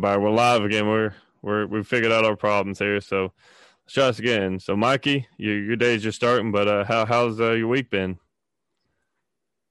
[0.00, 0.88] But we're live again.
[0.88, 1.12] We're
[1.42, 3.02] we're we figured out our problems here.
[3.02, 3.32] So
[3.84, 4.58] let's try this again.
[4.58, 8.18] So Mikey, your your day's just starting, but uh, how how's uh, your week been?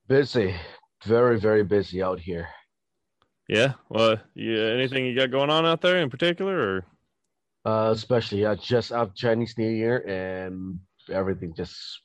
[0.08, 0.54] Busy,
[1.04, 2.48] very very busy out here.
[3.48, 3.74] Yeah.
[3.90, 4.66] Well, yeah.
[4.66, 6.86] Anything you got going on out there in particular, or?
[7.66, 10.80] Uh, especially I just after Chinese New Year and
[11.12, 12.02] everything just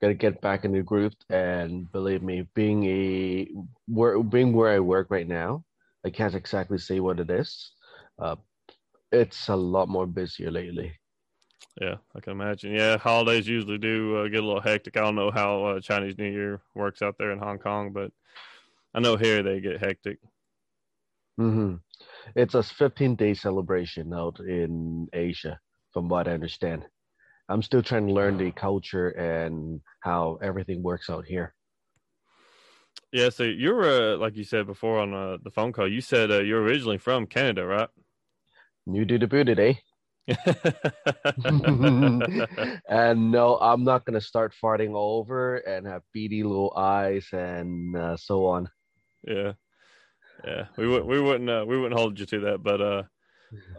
[0.00, 1.14] gotta get back in the groove.
[1.28, 3.48] And believe me, being a
[3.88, 5.64] where being where I work right now,
[6.04, 7.72] I can't exactly say what it is.
[8.18, 8.36] Uh,
[9.12, 10.98] it's a lot more busier lately.
[11.80, 12.72] Yeah, I can imagine.
[12.74, 14.96] Yeah, holidays usually do uh, get a little hectic.
[14.96, 18.12] I don't know how uh, Chinese New Year works out there in Hong Kong, but
[18.94, 20.18] I know here they get hectic.
[21.38, 21.76] hmm
[22.36, 25.58] It's a 15 day celebration out in Asia,
[25.92, 26.84] from what I understand.
[27.48, 31.54] I'm still trying to learn the culture and how everything works out here.
[33.12, 35.88] Yeah, so you're uh, like you said before on uh, the phone call.
[35.88, 37.88] You said uh, you're originally from Canada, right?
[38.86, 39.74] New to the booted, eh?
[42.88, 47.96] and no, I'm not gonna start farting all over and have beady little eyes and
[47.96, 48.70] uh, so on.
[49.26, 49.52] yeah,
[50.44, 50.66] yeah.
[50.76, 52.62] We would we wouldn't uh, we wouldn't hold you to that.
[52.62, 53.02] But uh,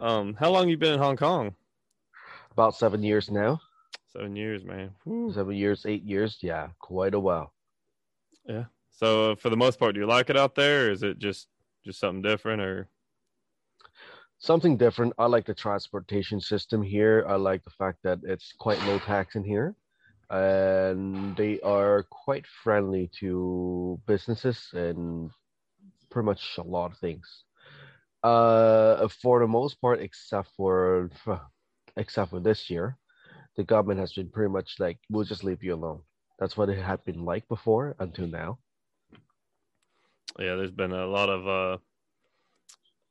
[0.00, 1.54] um, how long you been in Hong Kong?
[2.50, 3.60] About seven years now.
[4.12, 4.90] Seven years, man.
[5.04, 5.32] Whew.
[5.32, 6.36] Seven years, eight years.
[6.42, 7.54] Yeah, quite a while.
[8.46, 8.64] Yeah.
[9.02, 10.92] So uh, for the most part, do you like it out there?
[10.92, 11.48] Is it just
[11.84, 12.88] just something different, or
[14.38, 15.12] Something different.
[15.18, 17.24] I like the transportation system here.
[17.28, 19.74] I like the fact that it's quite low tax in here.
[20.30, 25.30] And they are quite friendly to businesses and
[26.10, 27.44] pretty much a lot of things.
[28.22, 31.10] Uh, for the most part, except for
[31.96, 32.96] except for this year,
[33.56, 36.02] the government has been pretty much like, we'll just leave you alone.
[36.38, 38.58] That's what it had been like before until now.
[40.38, 40.56] Yeah?
[40.56, 41.78] There's been a lot of uh,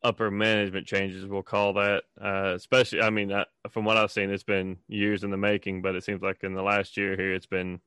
[0.03, 1.25] upper management changes.
[1.25, 2.03] We'll call that.
[2.19, 5.81] Uh, especially, I mean, uh, from what I've seen, it's been years in the making,
[5.81, 7.79] but it seems like in the last year here, it's been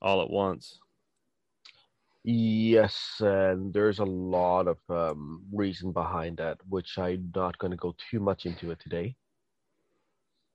[0.00, 0.78] all at once.
[2.24, 7.76] Yes, and there's a lot of um, reason behind that, which I'm not going to
[7.76, 9.16] go too much into it today.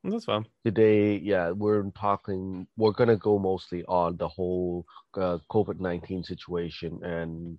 [0.03, 0.46] That's fine.
[0.66, 4.85] Today, yeah, we're talking, we're going to go mostly on the whole
[5.16, 7.00] uh, COVID 19 situation.
[7.03, 7.58] And,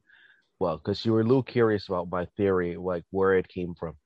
[0.59, 3.97] well, because you were a little curious about my theory, like where it came from.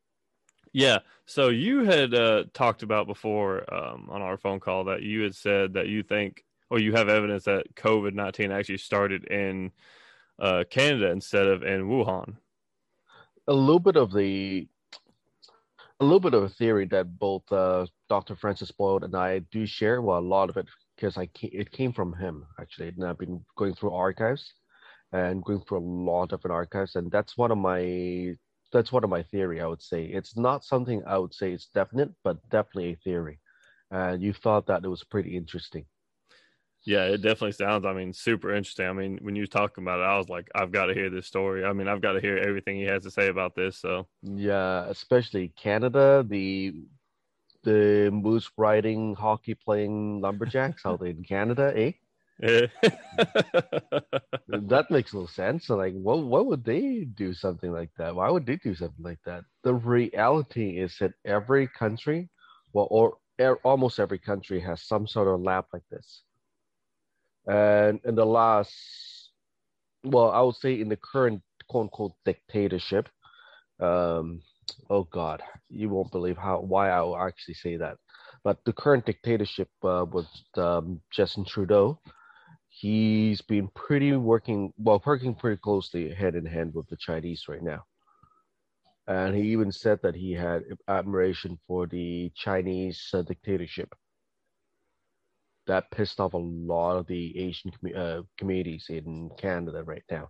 [0.72, 0.98] Yeah.
[1.26, 5.34] So you had uh, talked about before um, on our phone call that you had
[5.34, 9.72] said that you think, or you have evidence that COVID 19 actually started in
[10.38, 12.37] uh, Canada instead of in Wuhan.
[13.47, 14.69] A little bit of the,
[16.00, 18.37] a little bit of a theory that both uh, Dr.
[18.37, 20.03] Francis Boyle and I do share.
[20.03, 20.66] Well, a lot of it,
[20.97, 24.53] because I it came from him actually, and I've been going through archives
[25.12, 28.34] and going through a lot of an archives, and that's one of my
[28.72, 29.60] that's one of my theory.
[29.60, 33.41] I would say it's not something I would say it's definite, but definitely a theory.
[33.91, 35.86] And you thought that it was pretty interesting.
[36.84, 37.84] Yeah, it definitely sounds.
[37.84, 38.86] I mean, super interesting.
[38.86, 41.10] I mean, when you was talking about it, I was like, I've got to hear
[41.10, 41.64] this story.
[41.64, 43.78] I mean, I've got to hear everything he has to say about this.
[43.78, 46.75] So Yeah, especially Canada, the
[47.64, 51.92] the moose riding, hockey playing lumberjacks out in Canada, eh?
[54.49, 55.66] That makes no sense.
[55.66, 58.15] So like, what what would they do something like that?
[58.15, 59.44] Why would they do something like that?
[59.65, 62.28] The reality is that every country,
[62.72, 66.22] well, or er, almost every country has some sort of lab like this.
[67.47, 68.72] And in the last,
[70.05, 73.09] well, I would say in the current quote unquote dictatorship,
[73.81, 74.43] um,
[74.91, 77.97] oh God, you won't believe how why I will actually say that.
[78.44, 82.00] But the current dictatorship uh, with um, Justin Trudeau,
[82.81, 87.62] he's been pretty working well, working pretty closely hand in hand with the Chinese right
[87.62, 87.84] now.
[89.09, 93.94] And he even said that he had admiration for the Chinese uh, dictatorship.
[95.67, 100.28] That pissed off a lot of the Asian commu- uh, communities in Canada right now.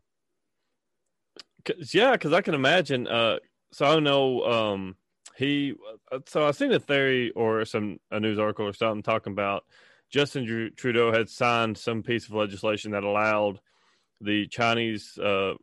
[1.64, 3.06] Cause, yeah, because I can imagine.
[3.06, 3.38] Uh,
[3.72, 4.96] so I know um,
[5.36, 5.74] he.
[6.10, 9.64] uh, So I seen a theory or some a news article or something talking about
[10.10, 13.60] Justin Trudeau had signed some piece of legislation that allowed
[14.20, 15.54] the Chinese uh,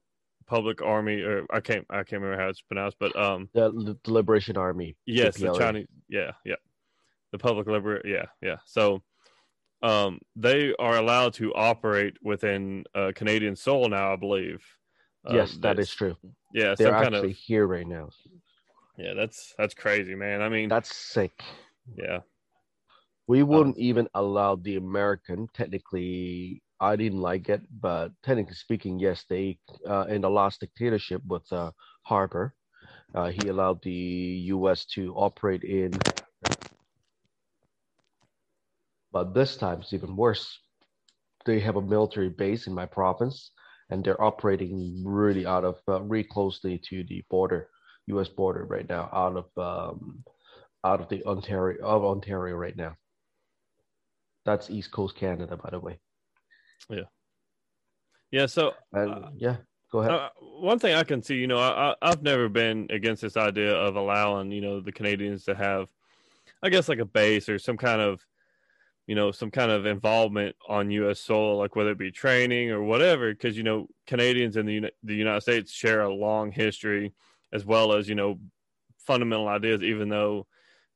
[0.46, 3.72] public army, or I can't I can't remember how it's pronounced, but um, The,
[4.04, 4.96] the Liberation Army.
[5.06, 5.58] yes, the PLA.
[5.60, 6.56] Chinese, yeah, yeah,
[7.32, 8.58] the public liber, yeah, yeah.
[8.66, 9.02] So
[9.82, 14.64] um, they are allowed to operate within uh, Canadian soil now, I believe.
[15.28, 16.16] Uh, Yes, that's- true.
[16.54, 18.10] Yeah, They're actually of here right now.
[18.98, 19.14] yeah.
[19.16, 20.42] That's that's crazy, man.
[20.42, 21.44] I mean, That's sick.
[21.98, 22.20] yeah,
[23.28, 25.48] We wouldn't even allow the American.
[25.54, 31.22] Technically, I didn't like it, but technically speaking, yes, they uh, in the last dictatorship
[31.28, 31.72] with uh,
[32.04, 32.56] Harper,
[33.16, 33.92] Uh, he allowed the
[34.56, 34.86] U.S.
[34.96, 35.92] to operate in,
[39.12, 40.60] but this time it's even worse.
[41.46, 43.52] They have a military base in my province,
[43.90, 47.70] and they're operating really out of uh, really closely to the border,
[48.08, 48.30] U.S.
[48.30, 50.24] border right now, out of um,
[50.84, 52.96] out of the Ontario of Ontario right now.
[54.46, 56.00] That's East Coast Canada, by the way.
[56.90, 57.02] Yeah.
[58.32, 58.46] Yeah.
[58.46, 59.58] So, and, uh, yeah,
[59.92, 60.12] go ahead.
[60.12, 63.74] Uh, one thing I can see, you know, I, I've never been against this idea
[63.74, 65.88] of allowing, you know, the Canadians to have,
[66.62, 68.26] I guess, like a base or some kind of,
[69.08, 71.20] you know, some kind of involvement on U.S.
[71.20, 75.16] soil, like whether it be training or whatever, because you know, Canadians and the the
[75.16, 77.14] United States share a long history,
[77.54, 78.40] as well as you know,
[78.98, 79.84] fundamental ideas.
[79.84, 80.48] Even though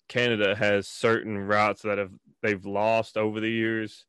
[0.08, 4.06] Canada has certain rights that have they've lost over the years.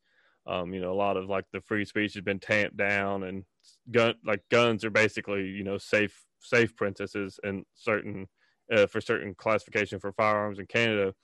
[0.46, 3.44] Um, you know, a lot of like the free speech has been tamped down, and
[3.90, 8.26] gun like guns are basically you know safe safe princesses and certain
[8.72, 11.14] uh, for certain classification for firearms in Canada.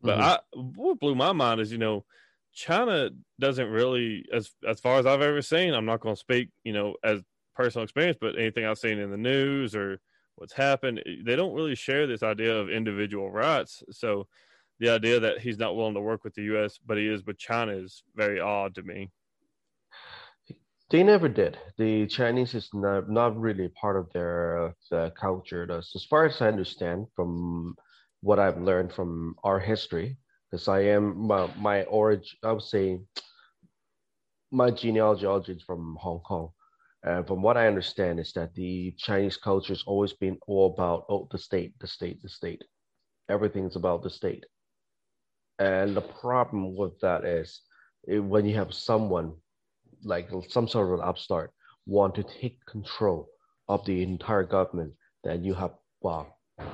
[0.00, 0.22] But mm-hmm.
[0.22, 0.38] I
[0.76, 2.04] what blew my mind is you know
[2.54, 5.74] China doesn't really as as far as I've ever seen.
[5.74, 7.22] I'm not going to speak you know as
[7.54, 10.00] personal experience, but anything I've seen in the news or
[10.36, 13.82] what's happened, they don't really share this idea of individual rights.
[13.90, 14.28] So
[14.80, 17.38] the idea that he's not willing to work with the U.S., but he is with
[17.38, 19.10] China is very odd to me.
[20.90, 21.58] They never did.
[21.76, 25.70] The Chinese is not, not really part of their uh, culture.
[25.70, 27.74] As far as I understand from
[28.20, 30.16] what I've learned from our history,
[30.50, 33.00] because I am my, my origin, I would say
[34.50, 36.50] my genealogy is from Hong Kong.
[37.02, 41.04] And from what I understand is that the Chinese culture has always been all about
[41.08, 42.64] oh the state, the state, the state.
[43.28, 44.44] Everything's about the state.
[45.58, 47.60] And the problem with that is
[48.06, 49.34] when you have someone
[50.04, 51.52] like some sort of an upstart
[51.86, 53.28] want to take control
[53.68, 54.92] of the entire government,
[55.24, 56.26] then you have wow,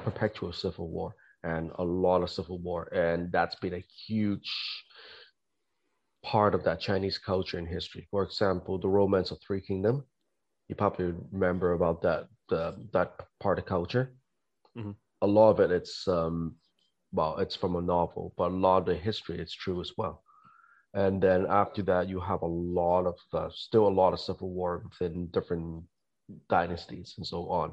[0.05, 2.93] perpetual civil war and a lot of civil war.
[2.93, 4.51] And that's been a huge
[6.23, 8.07] part of that Chinese culture and history.
[8.11, 10.03] For example, the Romance of Three Kingdoms.
[10.69, 14.15] You probably remember about that the, that part of culture.
[14.77, 14.93] Mm-hmm.
[15.21, 16.57] A lot of it, it's um,
[17.15, 20.23] well, it's from a novel, but a lot of the history is true as well.
[20.95, 24.51] And then after that, you have a lot of uh, still a lot of civil
[24.51, 25.85] war within different
[26.49, 27.73] dynasties and so on.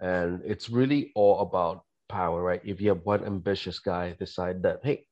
[0.00, 2.60] And it's really all about power, right?
[2.64, 5.06] If you have one ambitious guy decide that, hey,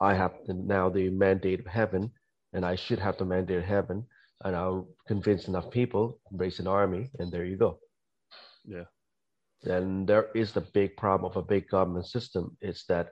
[0.00, 2.10] I have now the mandate of heaven,
[2.52, 4.04] and I should have the mandate of heaven,
[4.44, 7.78] and I'll convince enough people, raise an army, and there you go.
[8.64, 8.84] Yeah
[9.62, 13.10] then there is the big problem of a big government system is that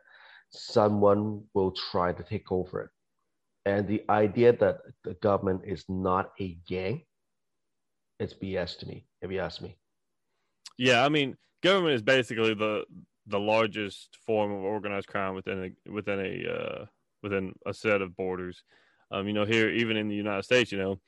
[0.51, 2.91] someone will try to take over it.
[3.67, 7.03] And the idea that the government is not a gang,
[8.19, 9.77] it's BS to me, if you ask me.
[10.79, 12.85] Yeah, I mean, government is basically the
[13.27, 16.87] the largest form of organized crime within a within a uh,
[17.23, 18.63] within a set of borders.
[19.13, 21.01] Um, you know, here even in the United States, you know,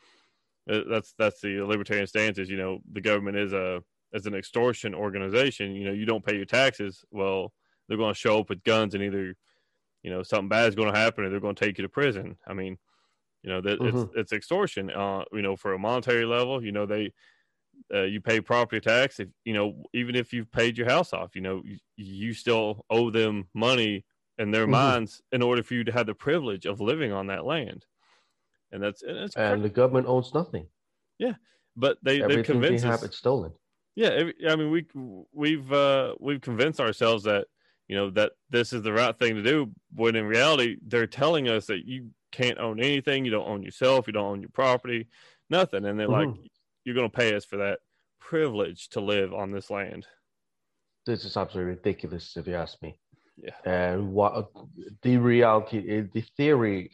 [0.71, 3.83] uh, that's that's the libertarian stance is you know the government is a
[4.14, 7.53] as an extortion organization, you know, you don't pay your taxes, well,
[7.88, 9.35] they're going to show up with guns and either,
[10.03, 11.88] you know, something bad is going to happen or they're going to take you to
[11.88, 12.37] prison.
[12.47, 12.79] I mean,
[13.43, 13.99] you know, that mm-hmm.
[13.99, 14.91] it's it's extortion.
[14.91, 17.12] Uh, you know, for a monetary level, you know, they
[17.93, 21.34] uh, you pay property tax if you know even if you've paid your house off,
[21.34, 24.05] you know, you, you still owe them money
[24.39, 24.72] in their mm-hmm.
[24.72, 27.84] minds in order for you to have the privilege of living on that land.
[28.70, 30.67] And that's and, and the government owns nothing.
[31.19, 31.34] Yeah,
[31.77, 33.53] but they they convince they have it stolen.
[33.94, 34.87] Yeah, I mean we
[35.32, 37.46] we've uh, we've convinced ourselves that
[37.89, 41.49] you know that this is the right thing to do, when in reality they're telling
[41.49, 45.08] us that you can't own anything, you don't own yourself, you don't own your property,
[45.51, 46.31] nothing, and they're mm-hmm.
[46.31, 46.51] like
[46.84, 47.81] you're going to pay us for that
[48.19, 50.06] privilege to live on this land.
[51.05, 52.96] This is absolutely ridiculous, if you ask me.
[53.37, 53.51] Yeah.
[53.65, 54.51] And what
[55.03, 56.91] the reality, the theory,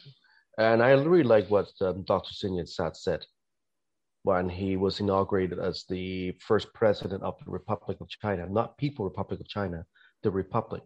[0.59, 2.33] and I really like what um, Dr.
[2.35, 3.21] Sun Yat-sen
[4.29, 9.07] when he was inaugurated as the first president of the Republic of China, not People
[9.07, 9.87] Republic of China,
[10.23, 10.83] the Republic.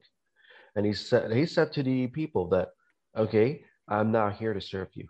[0.76, 2.68] And he said he said to the people that,
[3.16, 3.48] okay,
[3.88, 5.08] I'm not here to serve you.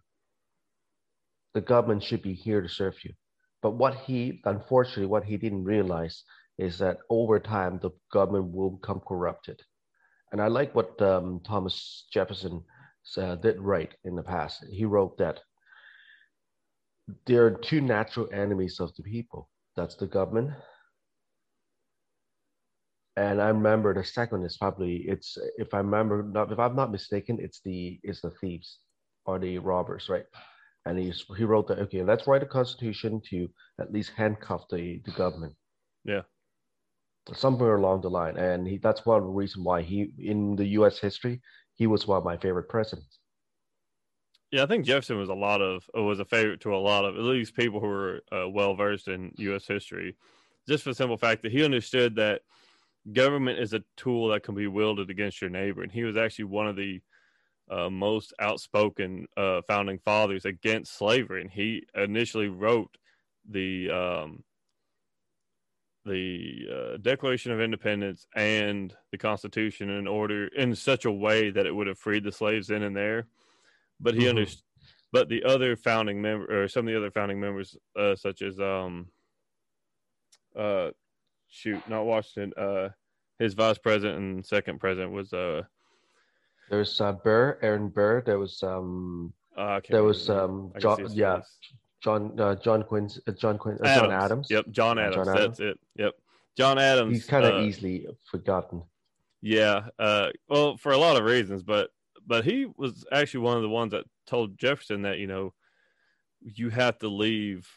[1.53, 3.13] The government should be here to serve you.
[3.61, 6.25] But what he unfortunately what he didn't realize
[6.57, 9.61] is that over time the government will become corrupted.
[10.31, 12.65] And I like what um, Thomas Jefferson
[13.19, 14.65] uh, did write in the past.
[14.71, 15.41] He wrote that
[17.27, 19.49] there are two natural enemies of the people.
[19.77, 20.53] That's the government.
[23.17, 26.91] And I remember the second is probably it's if I remember not if I'm not
[26.93, 28.79] mistaken, it's the it's the thieves
[29.27, 30.27] or the robbers, right?
[30.87, 33.49] And he's he wrote that okay, let's write a constitution to
[33.81, 35.55] at least handcuff the, the government.
[36.05, 36.23] Yeah.
[37.35, 40.99] somewhere along the line, and he, that's one reason why he in the U.S.
[40.99, 41.41] history
[41.75, 43.19] he was one of my favorite presidents.
[44.53, 47.17] Yeah, I think Jefferson was a lot of was a favorite to a lot of
[47.17, 49.67] at least people who were uh, well versed in U.S.
[49.67, 50.15] history,
[50.69, 52.43] just for the simple fact that he understood that
[53.13, 56.47] government is a tool that can be wielded against your neighbor, and he was actually
[56.47, 57.01] one of the
[57.71, 62.99] uh, most outspoken uh, founding fathers against slavery, and he initially wrote
[63.49, 64.45] the um,
[66.05, 71.67] the uh, Declaration of Independence and the Constitution in order in such a way that
[71.67, 73.27] it would have freed the slaves in and there.
[74.03, 74.31] But he mm-hmm.
[74.31, 74.65] understood.
[75.13, 78.59] But the other founding member, or some of the other founding members, uh, such as
[78.59, 79.09] um,
[80.59, 80.91] uh,
[81.49, 82.89] shoot, not Washington, uh,
[83.39, 85.63] his vice president and second president was uh,
[86.71, 88.23] was uh, Burr, Aaron Burr.
[88.23, 91.41] There was um, uh, there was um, John, yeah,
[92.03, 94.49] John uh, John Quinn, uh, John Quinn, uh, John Adams.
[94.51, 95.17] Yep, John Adams.
[95.17, 95.59] John Adams.
[95.59, 95.81] That's it.
[95.97, 96.15] Yep,
[96.57, 97.13] John Adams.
[97.15, 98.83] He's kind of uh, easily forgotten.
[99.43, 101.91] Yeah, uh, well, for a lot of reasons, but
[102.27, 105.53] but he was actually one of the ones that told Jefferson that you know
[106.41, 107.69] you have to leave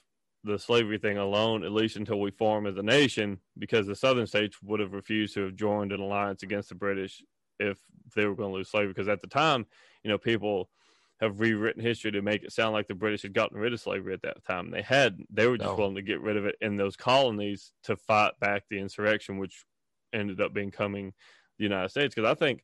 [0.44, 4.28] the slavery thing alone at least until we form as a nation because the southern
[4.28, 7.24] states would have refused to have joined an alliance against the british
[7.60, 7.80] if
[8.16, 8.90] they were going to lose slavery.
[8.90, 9.66] Because at the time
[10.04, 10.70] you know people
[11.22, 14.14] have rewritten history to make it sound like the british had gotten rid of slavery
[14.14, 14.70] at that time.
[14.70, 15.76] They had they were just no.
[15.76, 19.66] willing to get rid of it in those colonies to fight back the insurrection which
[20.14, 21.14] ended up becoming
[21.58, 22.14] the united states.
[22.14, 22.64] Because i think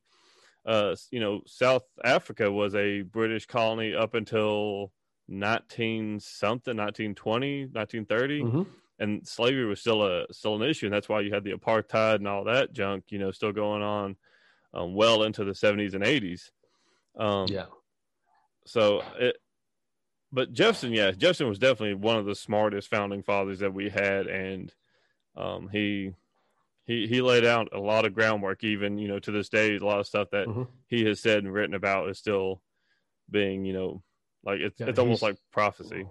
[0.66, 4.92] uh, you know south africa was a british colony up until
[5.28, 8.62] 19 something 1920 1930 mm-hmm.
[8.98, 12.16] and slavery was still a still an issue and that's why you had the apartheid
[12.16, 14.16] and all that junk you know still going on
[14.74, 16.50] um, well into the 70s and 80s
[17.18, 17.66] um, yeah.
[18.64, 19.36] so it
[20.32, 24.26] but jefferson yeah jefferson was definitely one of the smartest founding fathers that we had
[24.26, 24.72] and
[25.36, 26.12] um, he
[26.92, 29.84] he he laid out a lot of groundwork even you know to this day a
[29.84, 30.62] lot of stuff that mm-hmm.
[30.88, 32.60] he has said and written about is still
[33.30, 34.02] being you know
[34.44, 36.06] like it's yeah, it's almost like prophecy.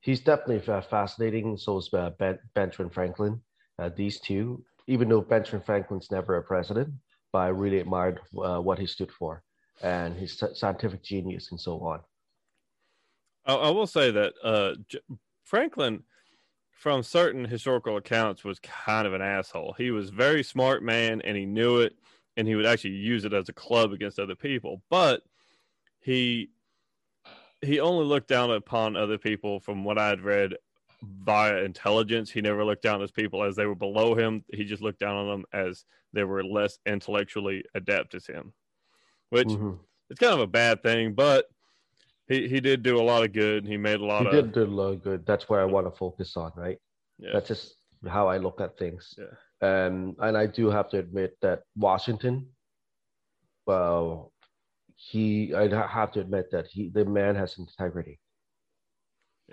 [0.00, 1.56] He's definitely fascinating.
[1.56, 3.40] So is uh, ben, Benjamin Franklin.
[3.78, 6.90] Uh, these two, even though Benjamin Franklin's never a president,
[7.32, 9.42] but I really admired uh, what he stood for
[9.82, 12.00] and his scientific genius and so on.
[13.44, 15.00] I, I will say that uh, J-
[15.44, 16.04] Franklin,
[16.76, 19.74] from certain historical accounts, was kind of an asshole.
[19.78, 21.94] He was very smart man, and he knew it,
[22.36, 24.82] and he would actually use it as a club against other people.
[24.90, 25.22] But
[26.00, 26.50] he
[27.62, 30.54] he only looked down upon other people from what I had read
[31.02, 32.30] via intelligence.
[32.30, 34.44] He never looked down as people as they were below him.
[34.52, 38.52] He just looked down on them as they were less intellectually adept as him,
[39.30, 39.72] which mm-hmm.
[40.10, 41.46] it's kind of a bad thing, but
[42.28, 43.66] he, he did do a lot of good.
[43.66, 44.32] He made a lot he of.
[44.32, 45.26] Did do a lot of good.
[45.26, 46.78] That's where I want to focus on, right?
[47.18, 47.30] Yeah.
[47.32, 47.76] That's just
[48.08, 49.14] how I look at things.
[49.16, 49.86] Yeah.
[49.86, 52.48] Um, and I do have to admit that Washington,
[53.66, 54.32] well,
[54.96, 58.18] he I have to admit that he the man has integrity.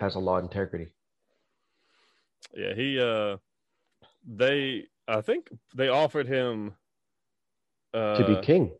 [0.00, 0.92] Has a lot of integrity.
[2.54, 3.36] Yeah, he uh
[4.26, 6.74] they I think they offered him
[7.92, 8.72] uh to be king.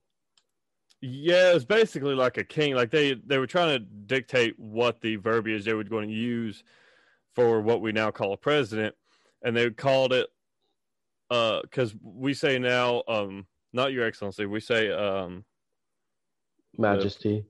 [1.01, 2.75] Yeah, it was basically like a king.
[2.75, 6.65] Like they they were trying to dictate what the verbiage they were going to use
[7.35, 8.95] for what we now call a president,
[9.43, 10.29] and they called it
[11.31, 15.45] uh because we say now um not your excellency we say um
[16.77, 17.45] majesty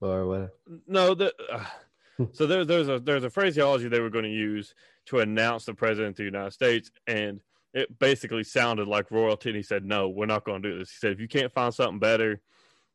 [0.00, 1.64] the, or what no the uh,
[2.32, 4.74] so there, there's a there's a phraseology they were going to use
[5.06, 7.40] to announce the president of the united states and
[7.72, 10.90] it basically sounded like royalty and he said no we're not going to do this
[10.90, 12.40] he said if you can't find something better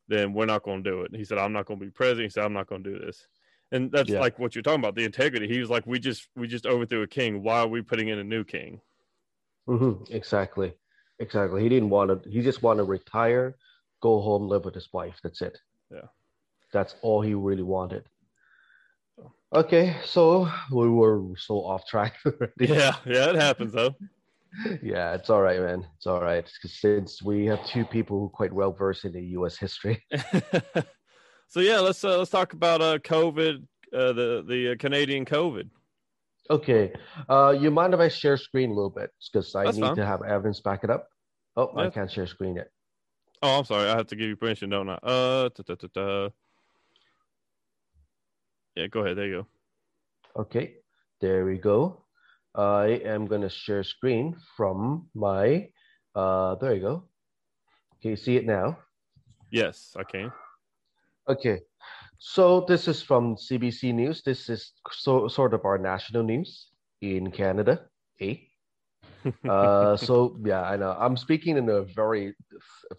[0.07, 1.91] then we're not going to do it and he said i'm not going to be
[1.91, 3.27] president he said i'm not going to do this
[3.71, 4.19] and that's yeah.
[4.19, 7.01] like what you're talking about the integrity he was like we just we just overthrew
[7.01, 8.79] a king why are we putting in a new king
[9.67, 10.03] mm-hmm.
[10.13, 10.73] exactly
[11.19, 13.55] exactly he didn't want to he just wanted to retire
[14.05, 15.19] go home, live with his wife.
[15.23, 15.57] That's it.
[15.91, 16.07] Yeah.
[16.71, 18.03] That's all he really wanted.
[19.53, 22.15] Okay, so we were so off track.
[22.59, 23.95] yeah, yeah, it happens though.
[24.81, 25.85] Yeah, it's all right, man.
[25.97, 26.49] It's all right.
[26.63, 29.57] Since we have two people who are quite well versed in the U.S.
[29.57, 30.03] history.
[31.47, 35.69] so yeah, let's uh, let's talk about uh, COVID, uh, the the uh, Canadian COVID.
[36.49, 36.93] Okay,
[37.27, 39.95] uh, you mind if I share screen a little bit because I That's need fine.
[39.95, 41.07] to have evidence back it up.
[41.57, 41.83] Oh, yeah.
[41.83, 42.69] I can't share screen yet.
[43.41, 43.89] Oh, I'm sorry.
[43.89, 44.95] I have to give you permission, don't I?
[45.01, 46.29] Uh, da, da, da,
[48.75, 49.17] yeah, go ahead.
[49.17, 49.45] There you
[50.35, 50.41] go.
[50.41, 50.75] Okay,
[51.21, 52.04] there we go.
[52.55, 55.69] I am gonna share screen from my.
[56.15, 57.03] Uh, there you go.
[58.01, 58.77] Can you see it now?
[59.51, 60.31] Yes, I can.
[61.27, 61.61] Okay,
[62.17, 64.21] so this is from CBC News.
[64.23, 66.67] This is so, sort of our national news
[67.01, 67.81] in Canada.
[68.19, 68.35] Eh?
[69.49, 70.95] uh, so yeah, I know.
[70.99, 72.35] I'm speaking in a very,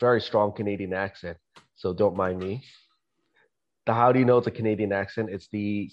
[0.01, 1.39] very strong Canadian accent,
[1.75, 2.63] so don't mind me.
[3.87, 5.31] The how do you know it's a Canadian accent?
[5.31, 5.91] It's the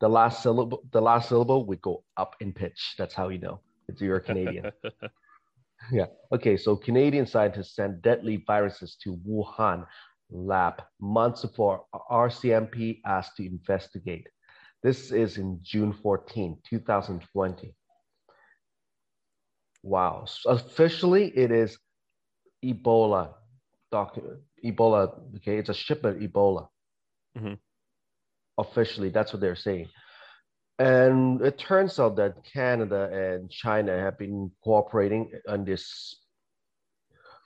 [0.00, 0.82] the last syllable.
[0.92, 2.94] The last syllable would go up in pitch.
[2.98, 4.70] That's how you know it's you're a Canadian.
[5.92, 6.06] yeah.
[6.32, 6.56] Okay.
[6.56, 9.86] So Canadian scientists sent deadly viruses to Wuhan
[10.30, 14.28] lab months before RCMP asked to investigate.
[14.82, 17.74] This is in June 14, 2020.
[19.82, 20.24] Wow.
[20.26, 21.78] So officially, it is
[22.64, 23.34] Ebola
[23.90, 24.40] document.
[24.64, 26.68] Ebola, okay, it's a shipment Ebola.
[27.36, 27.54] Mm-hmm.
[28.58, 29.88] Officially, that's what they're saying.
[30.78, 36.16] And it turns out that Canada and China have been cooperating on this,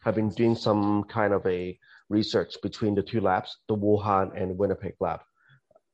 [0.04, 1.78] have been doing some kind of a
[2.08, 5.20] research between the two labs, the Wuhan and Winnipeg lab.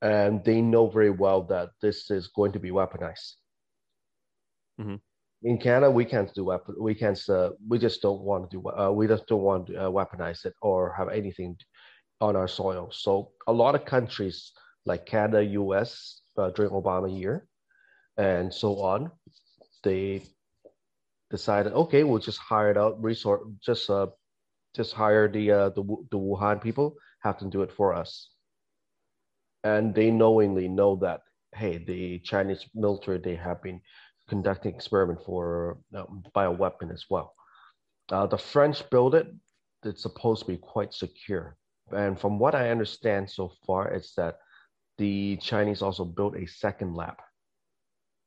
[0.00, 3.34] And they know very well that this is going to be weaponized.
[4.80, 4.96] Mm-hmm
[5.42, 6.74] in Canada, we can't do weapon.
[6.78, 7.20] We can't.
[7.28, 8.68] Uh, we just don't want to do.
[8.68, 11.56] Uh, we just don't want to uh, weaponize it or have anything
[12.20, 12.90] on our soil.
[12.92, 14.52] So a lot of countries
[14.88, 16.22] like Canada, U.S.
[16.36, 17.46] Uh, during Obama year,
[18.16, 19.10] and so on,
[19.84, 20.22] they
[21.30, 23.00] decided, okay, we'll just hire it out.
[23.00, 24.06] Resort, just uh,
[24.74, 28.30] just hire the uh, the the Wuhan people have to do it for us,
[29.62, 31.20] and they knowingly know that
[31.54, 33.80] hey, the Chinese military they have been
[34.28, 36.04] conducting experiment for uh,
[36.34, 37.34] bioweapon as well.
[38.10, 39.26] Uh, the French built it.
[39.84, 41.56] It's supposed to be quite secure.
[41.92, 44.38] And from what I understand so far, it's that
[44.98, 47.16] the Chinese also built a second lab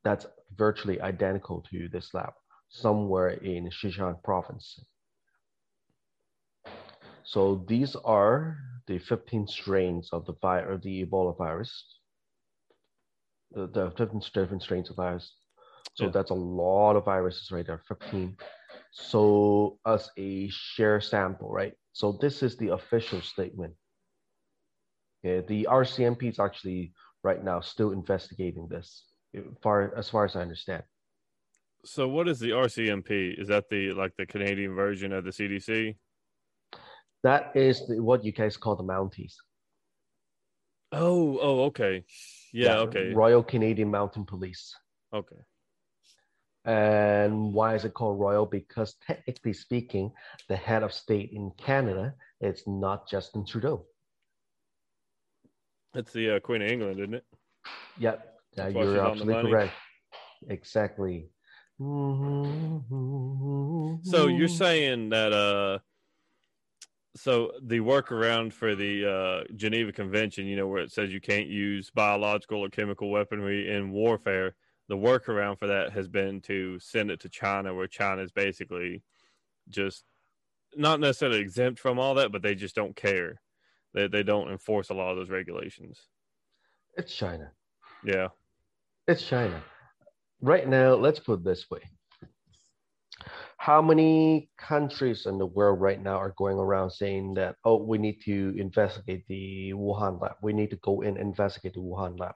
[0.04, 0.26] that's
[0.56, 2.32] virtually identical to this lab
[2.68, 4.80] somewhere in Sichuan province.
[7.24, 11.98] So these are the 15 strains of the, vi- the Ebola virus,
[13.52, 15.32] the, the 15 different strains of virus
[15.94, 16.10] so yeah.
[16.10, 18.36] that's a lot of viruses right there, 15.
[18.92, 21.74] So as a share sample, right?
[21.92, 23.74] So this is the official statement.
[25.24, 29.04] Okay, the RCMP is actually right now still investigating this,
[29.62, 30.82] far as far as I understand.
[31.84, 33.40] So what is the RCMP?
[33.40, 35.96] Is that the like the Canadian version of the CDC?
[37.22, 39.34] That is the, what you guys call the Mounties.
[40.90, 42.04] Oh, oh, okay.
[42.52, 43.14] Yeah, yeah, okay.
[43.14, 44.76] Royal Canadian Mountain Police.
[45.14, 45.36] Okay.
[46.64, 48.46] And why is it called royal?
[48.46, 50.12] Because technically speaking,
[50.48, 53.86] the head of state in Canada is not Justin Trudeau.
[55.94, 57.24] It's the uh, Queen of England, isn't it?
[57.98, 58.34] Yep.
[58.56, 59.74] Yeah, you're absolutely correct.
[60.48, 61.28] Exactly.
[61.78, 62.84] So
[64.28, 65.78] you're saying that uh
[67.14, 71.46] so the workaround for the uh, Geneva Convention, you know, where it says you can't
[71.46, 74.54] use biological or chemical weaponry in warfare,
[74.88, 79.02] the workaround for that has been to send it to China, where China is basically
[79.68, 80.04] just
[80.74, 83.42] not necessarily exempt from all that, but they just don't care.
[83.94, 86.00] They they don't enforce a lot of those regulations.
[86.96, 87.50] It's China.
[88.04, 88.28] Yeah.
[89.06, 89.62] It's China.
[90.40, 91.80] Right now, let's put it this way.
[93.56, 97.96] How many countries in the world right now are going around saying that, oh, we
[97.96, 100.32] need to investigate the Wuhan lab.
[100.42, 102.34] We need to go in and investigate the Wuhan lab.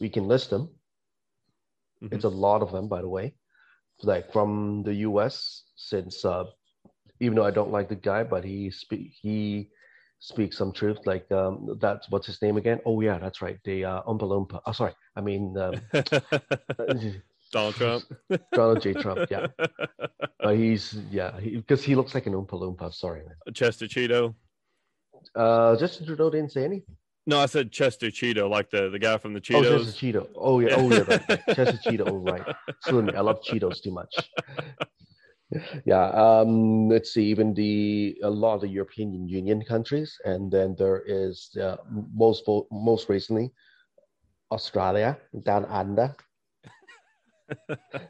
[0.00, 0.70] We can list them.
[2.02, 2.14] Mm-hmm.
[2.14, 3.34] It's a lot of them, by the way.
[4.02, 5.64] Like from the U.S.
[5.76, 6.44] Since uh,
[7.20, 9.70] even though I don't like the guy, but he speak he
[10.18, 10.98] speaks some truth.
[11.04, 12.80] Like um, that's what's his name again?
[12.84, 13.58] Oh yeah, that's right.
[13.64, 14.60] The uh, Oompa Loompa.
[14.66, 15.74] Oh sorry, I mean um,
[17.52, 18.04] Donald Trump.
[18.52, 18.94] Donald J.
[18.94, 19.30] Trump.
[19.30, 19.46] Yeah,
[20.40, 22.92] uh, he's yeah because he, he, looks like an Oompa Loompa.
[22.92, 23.34] Sorry, man.
[23.54, 24.34] Chester Cheeto.
[25.34, 26.96] Uh, Justin Trudeau didn't say anything.
[27.28, 29.66] No, I said Chester Cheeto, like the, the guy from the Cheetos.
[29.66, 30.28] Oh, Chester Cheeto.
[30.36, 31.26] Oh yeah, oh yeah, right.
[31.48, 32.08] Chester Cheeto.
[32.08, 32.42] Oh right.
[32.68, 34.14] Excuse me, I love Cheetos too much.
[35.84, 36.10] Yeah.
[36.10, 36.88] Um.
[36.88, 37.24] Let's see.
[37.26, 41.76] Even the a lot of the European Union countries, and then there is uh,
[42.14, 43.52] most most recently
[44.50, 46.14] Australia down under.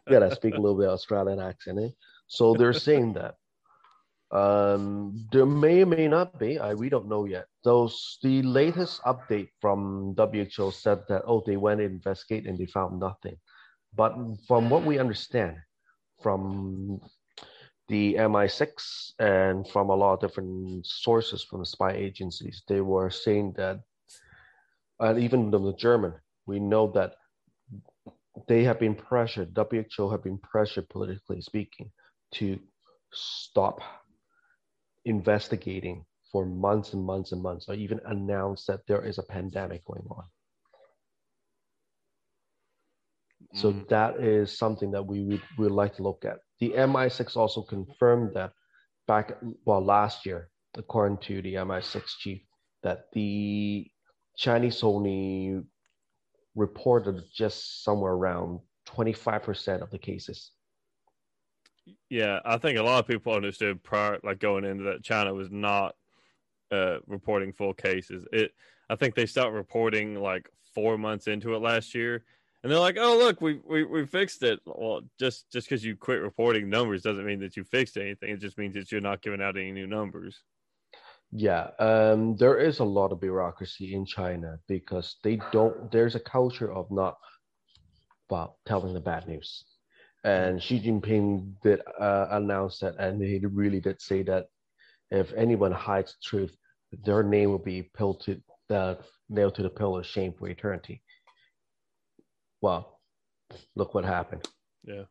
[0.08, 1.78] yeah, I speak a little bit Australian accent.
[1.80, 1.90] Eh?
[2.26, 3.34] So they're saying that
[4.32, 6.58] um, there may or may not be.
[6.58, 7.46] I we don't know yet.
[7.64, 12.66] Those the latest update from WHO said that oh they went and investigate and they
[12.66, 13.36] found nothing.
[13.94, 14.16] But
[14.48, 15.56] from what we understand
[16.22, 17.00] from
[17.88, 23.10] the MI6 and from a lot of different sources from the spy agencies, they were
[23.10, 23.80] saying that,
[25.00, 26.14] and even the German,
[26.46, 27.14] we know that
[28.48, 31.90] they have been pressured, WHO have been pressured politically speaking,
[32.32, 32.58] to
[33.12, 33.80] stop
[35.04, 39.84] investigating for months and months and months, or even announce that there is a pandemic
[39.84, 40.24] going on.
[43.54, 43.88] So Mm.
[43.88, 46.38] that is something that we would we would like to look at.
[46.60, 48.52] The MI6 also confirmed that
[49.06, 52.42] back well last year, according to the MI6 chief,
[52.82, 53.90] that the
[54.36, 55.62] Chinese only
[56.54, 60.52] reported just somewhere around 25% of the cases.
[62.08, 65.50] Yeah, I think a lot of people understood prior, like going into that, China was
[65.50, 65.94] not
[66.72, 68.24] uh, reporting full cases.
[68.32, 68.52] It,
[68.88, 72.24] I think they stopped reporting like four months into it last year,
[72.66, 75.94] and they're like, "Oh, look, we we, we fixed it." Well, just just because you
[75.94, 78.30] quit reporting numbers doesn't mean that you fixed anything.
[78.30, 80.36] It just means that you're not giving out any new numbers.
[81.30, 86.20] Yeah, um, there is a lot of bureaucracy in China because they don't, there's a
[86.20, 87.18] culture of not,
[88.30, 89.64] well, telling the bad news.
[90.24, 94.46] And Xi Jinping did uh, announce that, and he really did say that
[95.12, 96.56] if anyone hides the truth,
[97.04, 98.94] their name will be to, uh,
[99.28, 101.00] nailed to the pillar of shame for eternity.
[102.66, 102.98] Well,
[103.76, 104.44] look what happened.
[104.82, 105.04] Yeah.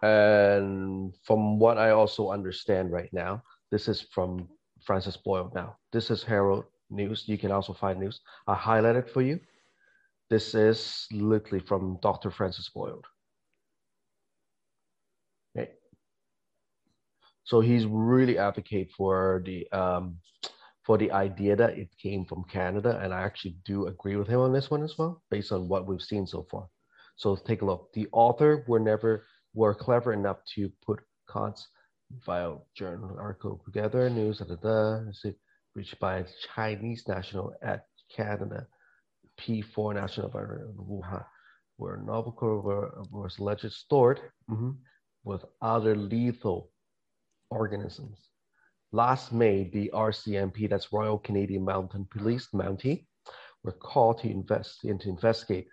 [0.00, 4.48] And from what I also understand right now, this is from
[4.84, 5.76] Francis Boyle now.
[5.90, 7.24] This is Herald News.
[7.26, 8.20] You can also find news.
[8.46, 9.40] I highlighted for you.
[10.30, 12.30] This is literally from Dr.
[12.30, 13.02] Francis Boyle.
[15.58, 15.72] Okay.
[17.42, 20.18] So he's really advocate for the um,
[20.86, 24.40] for the idea that it came from Canada, and I actually do agree with him
[24.40, 26.68] on this one as well, based on what we've seen so far.
[27.16, 27.92] So take a look.
[27.92, 31.00] The author were never were clever enough to put
[31.32, 31.66] Kant's
[32.24, 35.30] file journal article together, news, da, da, da,
[35.74, 38.66] reached by Chinese national at Canada,
[39.40, 41.24] P4 national environment Wuhan,
[41.78, 44.76] where novel coronavirus was allegedly stored mhm,
[45.24, 46.70] with other lethal
[47.50, 48.28] organisms.
[48.92, 53.06] Last May, the RCMP, that's Royal Canadian Mountain Police, Mountie,
[53.64, 55.66] were called to invest and to investigate.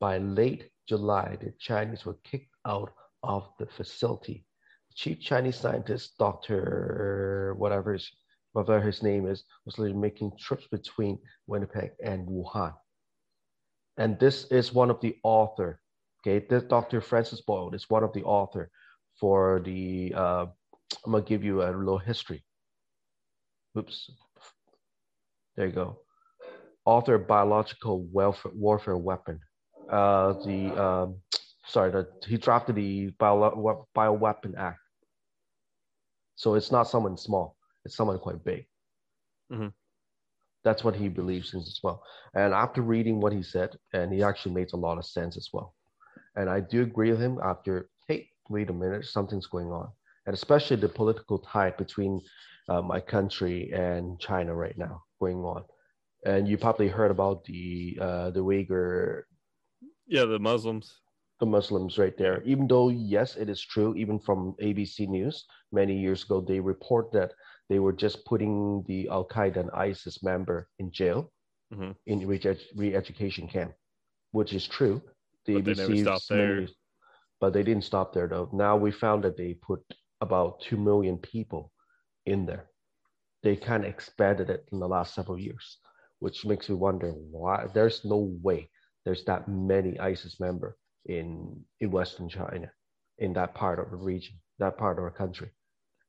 [0.00, 4.44] By late July, the Chinese were kicked out of the facility.
[4.88, 7.54] The chief Chinese scientist, Dr.
[7.56, 8.10] whatever his,
[8.52, 12.74] whatever his name is, was making trips between Winnipeg and Wuhan.
[13.96, 15.80] And this is one of the author,
[16.26, 17.00] okay, this Dr.
[17.00, 18.70] Francis Boyle is one of the author
[19.20, 20.46] for the, uh,
[21.04, 22.44] I'm gonna give you a little history.
[23.76, 24.10] Oops,
[25.56, 25.98] there you go.
[26.84, 29.40] Author biological welfare, warfare weapon.
[29.90, 31.16] Uh, the um,
[31.66, 34.78] sorry, the, he drafted the bio, bioweapon act.
[36.36, 38.66] So it's not someone small; it's someone quite big.
[39.50, 39.72] Mhm.
[40.64, 42.02] That's what he believes in as well.
[42.34, 45.48] And after reading what he said, and he actually makes a lot of sense as
[45.52, 45.74] well.
[46.36, 47.38] And I do agree with him.
[47.42, 49.92] After, hey, wait a minute, something's going on,
[50.26, 52.20] and especially the political tide between
[52.68, 55.64] uh, my country and China right now going on.
[56.24, 59.22] And you probably heard about the uh, the Uyghur
[60.06, 61.00] Yeah, the Muslims.
[61.40, 62.42] the Muslims right there.
[62.42, 67.12] Even though, yes, it is true, even from ABC News many years ago, they report
[67.12, 67.32] that
[67.68, 71.32] they were just putting the Al Qaeda and ISIS member in jail
[71.70, 71.96] Mhm.
[72.06, 73.72] in re education camp,
[74.32, 75.00] which is true.
[75.46, 76.60] The But they never stopped there.
[77.40, 78.48] But they didn't stop there though.
[78.52, 79.80] Now we found that they put
[80.20, 81.72] about 2 million people
[82.26, 82.66] in there.
[83.42, 85.78] They kind of expanded it in the last several years,
[86.18, 88.70] which makes me wonder why there's no way
[89.04, 92.70] there's that many ISIS member in in Western China,
[93.18, 95.50] in that part of the region, that part of our country.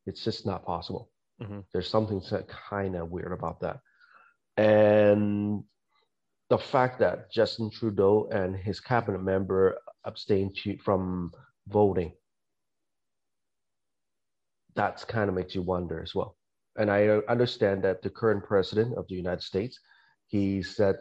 [0.06, 1.10] It's just not possible.
[1.42, 1.64] Mhm.
[1.72, 3.80] There's something kind of weird about that,
[4.58, 5.64] and
[6.50, 11.32] the fact that Justin Trudeau and his cabinet member abstained to, from
[11.68, 12.12] voting,
[14.76, 16.36] that's kind of makes you wonder as well.
[16.78, 19.80] And I understand that the current president of the United States,
[20.28, 20.96] he said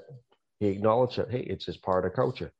[0.59, 2.52] he acknowledged that hey, it's just part of culture.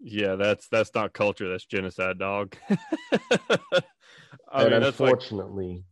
[0.00, 1.48] Yeah, that's that's not culture.
[1.48, 2.56] That's genocide, dog.
[2.70, 5.84] I and mean, that's like unfortunately,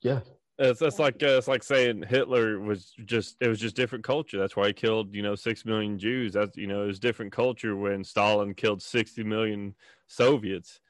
[0.00, 0.20] yeah,
[0.58, 4.38] it's, that's like uh, it's like saying Hitler was just it was just different culture.
[4.38, 6.32] That's why he killed you know six million Jews.
[6.32, 9.74] That's you know it was different culture when Stalin killed sixty million
[10.06, 10.80] Soviets.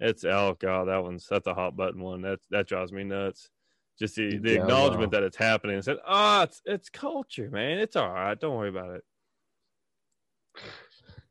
[0.00, 2.22] It's oh god, that one's that's a hot button one.
[2.22, 3.50] That that drives me nuts.
[3.98, 5.18] Just the, the Yeah, acknowledgement wow.
[5.20, 7.78] that it's happening and said, oh, it's it's culture, man.
[7.78, 8.38] It's all right.
[8.38, 9.04] Don't worry about it.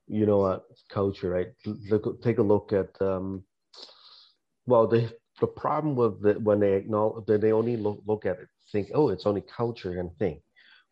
[0.07, 1.47] you know what culture, right?
[1.65, 3.43] Look, take a look at um,
[4.65, 5.11] well, the
[5.41, 8.89] the problem with the, when they acknowledge that they only look, look at it, think,
[8.93, 10.39] oh, it's only culture and thing,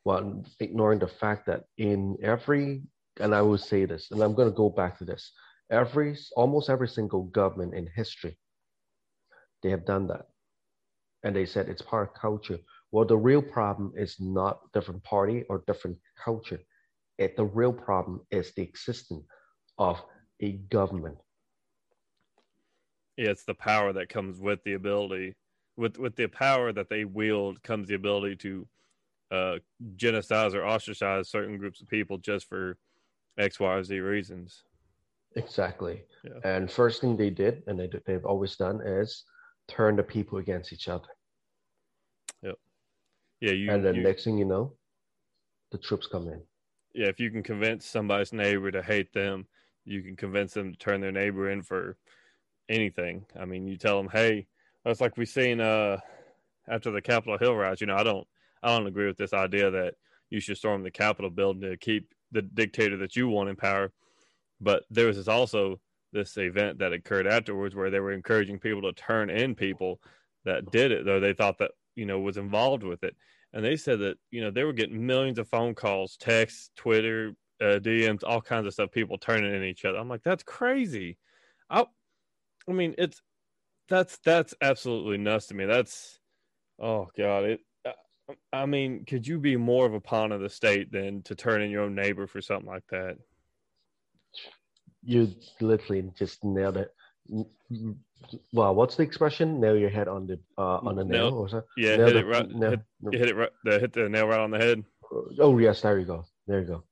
[0.04, 2.82] while ignoring the fact that in every,
[3.20, 5.32] and I will say this, and I'm going to go back to this,
[5.72, 8.38] every almost every single government in history,
[9.64, 10.28] they have done that,
[11.24, 12.60] and they said it's part of culture.
[12.92, 16.60] Well, the real problem is not different party or different culture.
[17.18, 19.26] It, the real problem is the existence
[19.78, 20.04] of
[20.42, 21.18] a government.
[23.18, 25.36] Yeah, it's the power that comes with the ability,
[25.78, 28.68] with with the power that they wield comes the ability to
[29.32, 29.56] uh,
[29.96, 32.78] genocide or ostracize certain groups of people just for
[33.38, 34.64] X, Y, or Z reasons.
[35.36, 36.04] Exactly.
[36.24, 36.40] Yeah.
[36.44, 39.24] And first thing they did, and they, they've always done, is
[39.68, 41.08] turn the people against each other.
[42.44, 42.56] Yep.
[43.40, 43.52] Yeah.
[43.52, 44.74] You, and then you- next thing you know,
[45.72, 46.42] the troops come in.
[46.94, 49.48] yeah, if you can convince somebody's neighbor to hate them,
[49.86, 51.98] you can convince them to turn their neighbor in for
[52.70, 53.26] anything.
[53.40, 54.48] I mean, you tell them, hey,
[54.84, 55.98] that's like we seen uh
[56.68, 57.82] after the Capitol Hill riots.
[57.82, 58.28] You know, I don't,
[58.62, 59.96] I don't agree with this idea that
[60.30, 63.92] you should storm the Capitol building to keep the dictator that you want in power.
[64.62, 65.80] But there was also
[66.14, 70.00] this event that occurred afterwards where they were encouraging people to turn in people
[70.46, 73.16] that did it, though they thought that you know was involved with it
[73.54, 77.34] and they said that you know they were getting millions of phone calls, texts, Twitter,
[77.62, 78.92] uh, DMs, all kinds of stuff.
[78.92, 79.98] People turning in each other.
[79.98, 81.18] I'm like, that's crazy.
[81.70, 81.86] I,
[82.68, 83.22] I mean, it's
[83.90, 85.66] that's that's absolutely nuts to me.
[85.66, 86.20] That's
[86.80, 87.44] oh god.
[87.46, 87.60] It.
[88.54, 91.62] I mean, could you be more of a pawn of the state than to turn
[91.62, 93.18] in your own neighbor for something like that?
[95.04, 96.94] You literally just nailed it.
[98.54, 99.60] Well, what's the expression?
[99.60, 101.68] Nail your head on the uh, on the nail, Nail- or something?
[101.78, 102.52] Yeah, Nail hit the- it right.
[102.52, 103.50] nail- Hit, you hit it right.
[103.64, 104.84] The, hit the nail right on the head.
[105.40, 106.26] Oh yes, there you go.
[106.48, 106.84] There you go.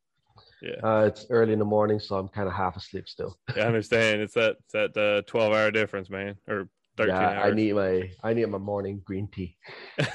[0.62, 3.38] Yeah, Uh, it's early in the morning, so I'm kind of half asleep still.
[3.56, 4.22] I understand.
[4.22, 6.68] It's that it's that uh, twelve hour difference, man, or
[6.98, 7.52] thirteen yeah, hours.
[7.52, 9.56] I need my I need my morning green tea.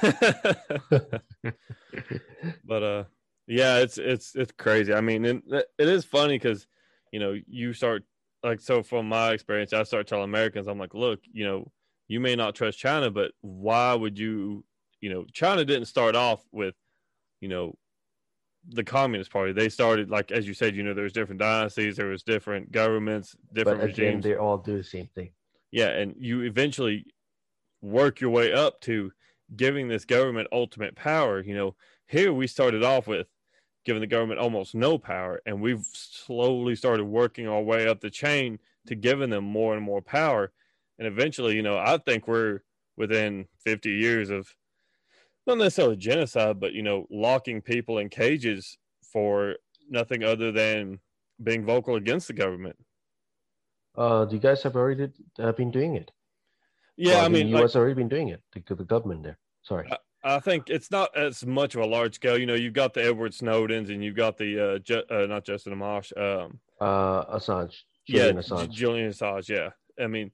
[2.65, 3.03] but uh
[3.47, 5.43] yeah it's it's it's crazy i mean it,
[5.77, 6.67] it is funny because
[7.11, 8.03] you know you start
[8.43, 11.71] like so from my experience i start telling americans i'm like look you know
[12.07, 14.63] you may not trust china but why would you
[15.01, 16.75] you know china didn't start off with
[17.41, 17.75] you know
[18.69, 21.97] the communist party they started like as you said you know there was different dynasties
[21.97, 25.31] there was different governments different But again, regimes they all do the same thing.
[25.71, 27.05] yeah, and you eventually
[27.81, 29.11] work your way up to
[29.55, 31.43] giving this government ultimate power.
[31.43, 31.75] You know,
[32.07, 33.27] here we started off with
[33.85, 38.09] giving the government almost no power, and we've slowly started working our way up the
[38.09, 40.51] chain to giving them more and more power.
[40.97, 42.61] And eventually, you know, I think we're
[42.97, 44.53] within 50 years of
[45.45, 49.55] not necessarily genocide, but, you know, locking people in cages for
[49.89, 50.99] nothing other than
[51.41, 52.77] being vocal against the government.
[53.95, 56.11] Uh, do you guys have already uh, been doing it?
[56.97, 57.75] Yeah, I mean, the like- U.S.
[57.75, 58.41] already been doing it.
[58.53, 59.37] The, the government there.
[59.61, 59.89] Sorry.
[60.25, 62.37] I think it's not as much of a large scale.
[62.37, 65.45] You know, you've got the Edward Snowdens and you've got the uh, Ju- uh not
[65.45, 66.11] Justin Amash.
[66.17, 67.83] Um, Uh, Assange.
[68.07, 68.69] yeah, Julian J- Assange.
[68.71, 69.49] Julian Assange.
[69.49, 69.69] Yeah,
[70.03, 70.31] I mean,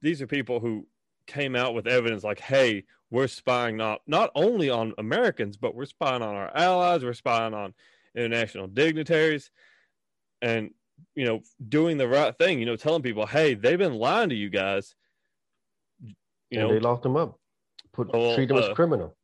[0.00, 0.86] these are people who
[1.26, 5.84] came out with evidence like, "Hey, we're spying not not only on Americans, but we're
[5.84, 7.04] spying on our allies.
[7.04, 7.74] We're spying on
[8.16, 9.50] international dignitaries,
[10.40, 10.70] and
[11.14, 12.60] you know, doing the right thing.
[12.60, 14.94] You know, telling people, "Hey, they've been lying to you guys."
[16.00, 17.38] You and know, they locked them up.
[17.92, 19.16] Put Well, treat as uh, criminal.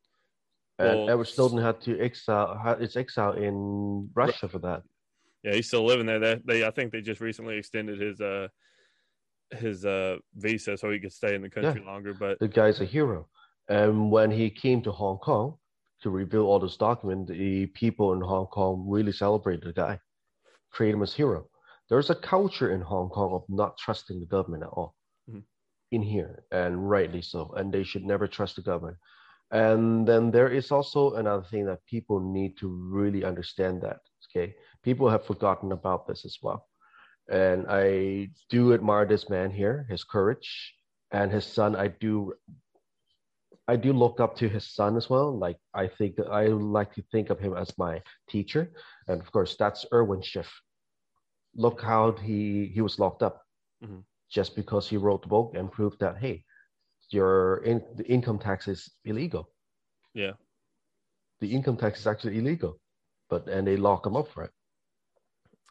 [0.81, 2.59] And well, Edward Snowden had to exile.
[2.59, 4.83] Had its exile in Russia for that.
[5.43, 6.19] Yeah, he's still living there.
[6.19, 8.49] They, they I think they just recently extended his uh
[9.51, 12.15] his uh visa so he could stay in the country longer.
[12.15, 13.29] But The guy's a hero.
[13.69, 15.57] And when he came to Hong Kong
[16.03, 20.01] to reveal all those documents, the people in Hong Kong really celebrated the guy,
[20.73, 21.49] treated him as hero.
[21.91, 24.95] There's a culture in Hong Kong of not trusting the government at all.
[25.29, 25.43] Mhm.
[25.91, 27.53] In here, and rightly so.
[27.57, 28.97] And they should never trust the government.
[29.51, 34.01] And then there is also another thing that people need to really understand that.
[34.31, 34.55] Okay.
[34.83, 36.69] People have forgotten about this as well.
[37.31, 40.75] And I do admire this man here, his courage,
[41.13, 41.75] and his son.
[41.77, 42.35] I do
[43.69, 45.37] I do look up to his son as well.
[45.37, 48.73] Like I think I like to think of him as my teacher,
[49.07, 50.51] and of course that's Irwin Schiff.
[51.55, 53.43] Look how he he was locked up
[53.83, 54.05] Mhm.
[54.29, 56.45] just because he wrote the book and proved that hey,
[57.13, 59.49] your in, the income tax is illegal.
[60.15, 60.33] yeah,
[61.41, 62.79] The income tax is actually illegal,
[63.29, 64.51] but and they lock him up for it.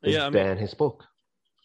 [0.03, 0.21] They yeah.
[0.21, 1.05] I mean, ban his book.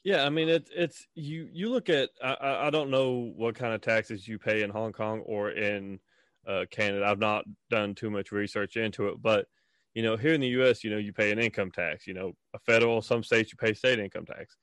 [0.03, 0.25] yeah.
[0.25, 3.75] I mean, it's it's you you look at I I I don't know what kind
[3.75, 6.01] of taxes you pay in Hong Kong or in
[6.47, 7.07] uh, Canada.
[7.07, 9.47] I've not done too much research into it, but
[9.95, 12.07] you know, here in the U.S., you know, you pay an income tax.
[12.07, 13.01] You know, a federal.
[13.03, 14.57] Some states you pay state income tax.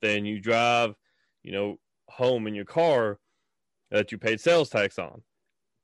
[0.00, 0.94] Then you drive,
[1.42, 3.18] you know, home in your car
[3.90, 5.22] that you paid sales tax on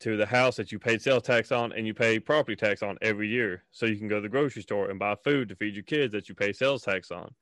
[0.00, 2.98] to the house that you paid sales tax on and you pay property tax on
[3.00, 3.64] every year.
[3.72, 6.12] So you can go to the grocery store and buy food to feed your kids
[6.12, 7.34] that you pay sales tax on.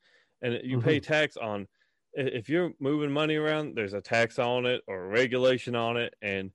[0.43, 1.13] And you pay mm-hmm.
[1.13, 1.67] tax on
[2.15, 6.15] if you're moving money around, there's a tax on it or a regulation on it.
[6.23, 6.51] And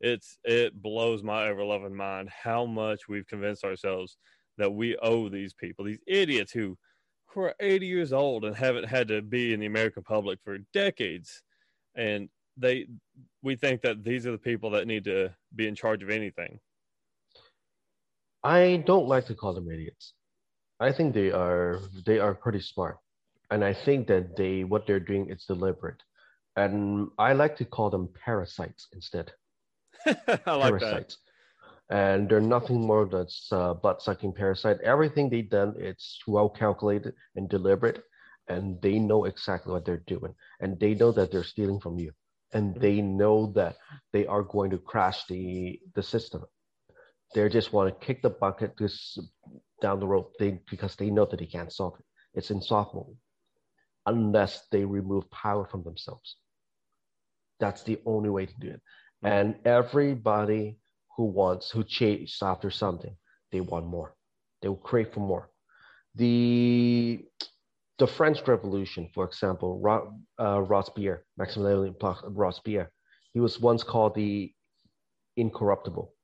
[0.00, 4.16] it's it blows my ever loving mind how much we've convinced ourselves
[4.58, 6.76] that we owe these people, these idiots who
[7.26, 10.58] who are 80 years old and haven't had to be in the American public for
[10.72, 11.42] decades.
[11.96, 12.86] And they,
[13.42, 16.60] we think that these are the people that need to be in charge of anything.
[18.42, 20.12] I don't like to call them idiots.
[20.78, 22.98] I think they are they are pretty smart,
[23.50, 26.02] and I think that they what they're doing is deliberate,
[26.56, 29.32] and I like to call them parasites instead.
[30.06, 31.16] I like parasites.
[31.16, 31.20] that.
[31.90, 34.80] And they're nothing more than uh, butt sucking parasite.
[34.82, 38.02] Everything they've done, it's well calculated and deliberate,
[38.48, 42.12] and they know exactly what they're doing, and they know that they're stealing from you,
[42.54, 42.80] and mm-hmm.
[42.80, 43.76] they know that
[44.12, 46.44] they are going to crash the the system.
[47.34, 49.20] They just want to kick the bucket just
[49.82, 52.06] down the road they, because they know that they can't solve it.
[52.38, 53.16] It's in soft mode
[54.06, 56.36] unless they remove power from themselves.
[57.58, 58.80] That's the only way to do it.
[59.22, 60.78] And everybody
[61.16, 63.16] who wants, who chase after something,
[63.52, 64.14] they want more.
[64.60, 65.50] They will crave for more.
[66.14, 67.24] The
[67.98, 69.80] the French Revolution, for example,
[70.40, 72.90] uh, Robespierre, Maximilien Robespierre,
[73.32, 74.52] he was once called the
[75.36, 76.14] incorruptible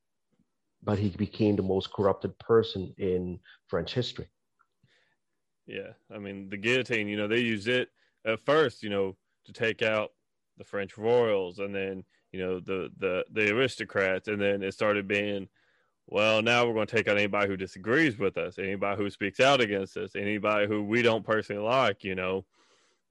[0.82, 4.28] but he became the most corrupted person in French history.
[5.66, 7.08] Yeah, I mean the guillotine.
[7.08, 7.88] You know, they used it
[8.24, 10.10] at first, you know, to take out
[10.56, 15.06] the French royals, and then you know the the the aristocrats, and then it started
[15.06, 15.48] being,
[16.10, 19.38] well, now we're going to take out anybody who disagrees with us, anybody who speaks
[19.38, 22.44] out against us, anybody who we don't personally like, you know,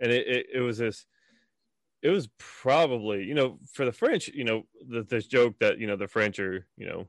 [0.01, 1.05] and it it, it was this.
[2.01, 5.87] It was probably, you know, for the French, you know, the, this joke that you
[5.87, 7.07] know the French are, you know,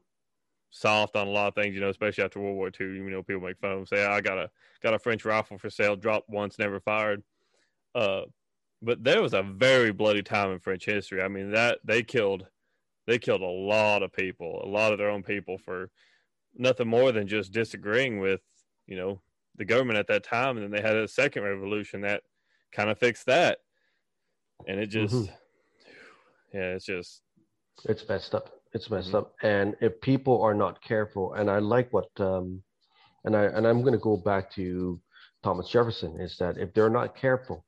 [0.70, 2.86] soft on a lot of things, you know, especially after World War II.
[2.86, 4.50] You know, people make fun of them, say, "I got a
[4.82, 7.22] got a French rifle for sale, dropped once, never fired."
[7.94, 8.22] Uh,
[8.82, 11.20] but there was a very bloody time in French history.
[11.20, 12.46] I mean, that they killed
[13.10, 15.90] they killed a lot of people, a lot of their own people for
[16.56, 18.40] nothing more than just disagreeing with,
[18.86, 19.20] you know,
[19.56, 20.56] the government at that time.
[20.56, 22.22] And then they had a second revolution that
[22.72, 23.58] kind of fixed that.
[24.66, 25.32] And it just, mm-hmm.
[26.54, 27.22] yeah, it's just,
[27.84, 29.16] it's messed up it's messed mm-hmm.
[29.16, 32.62] up and if people are not careful and i like what um
[33.24, 35.00] and i and i'm going to go back to
[35.42, 37.64] thomas jefferson is that if they're not careful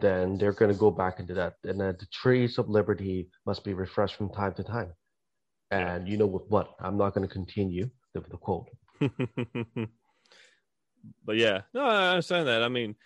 [0.00, 1.54] then they're going to go back into that.
[1.64, 4.92] And that the trees of liberty must be refreshed from time to time.
[5.70, 6.74] And you know with what?
[6.80, 8.68] I'm not going to continue the, the quote.
[11.24, 12.62] But yeah no i understand that.
[12.62, 12.96] I mean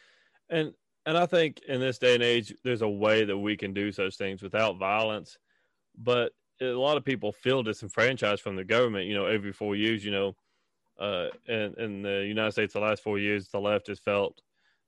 [0.48, 0.72] and
[1.04, 3.92] and i think in this day and age there's a way that we can do
[3.92, 5.36] such things without violence.
[5.96, 9.06] But a lot of people feel disenfranchised from the government.
[9.06, 10.36] You know, every four years, you know,
[10.98, 14.40] uh, in in the United States, the last four years, the left has felt,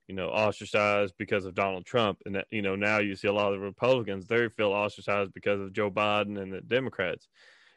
[0.09, 3.33] you know, ostracized because of Donald Trump, and that, you know now you see a
[3.33, 7.29] lot of the Republicans they feel ostracized because of Joe Biden and the Democrats,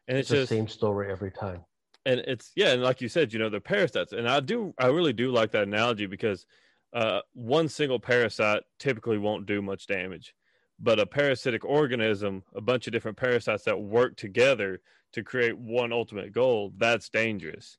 [0.08, 1.62] and it's, it's just the same story every time.
[2.06, 4.88] And it's yeah, and like you said, you know, they're parasites, and I do, I
[4.88, 6.46] really do like that analogy because
[6.94, 10.34] uh, one single parasite typically won't do much damage
[10.80, 14.80] but a parasitic organism, a bunch of different parasites that work together
[15.14, 17.78] to create one ultimate goal, that's dangerous.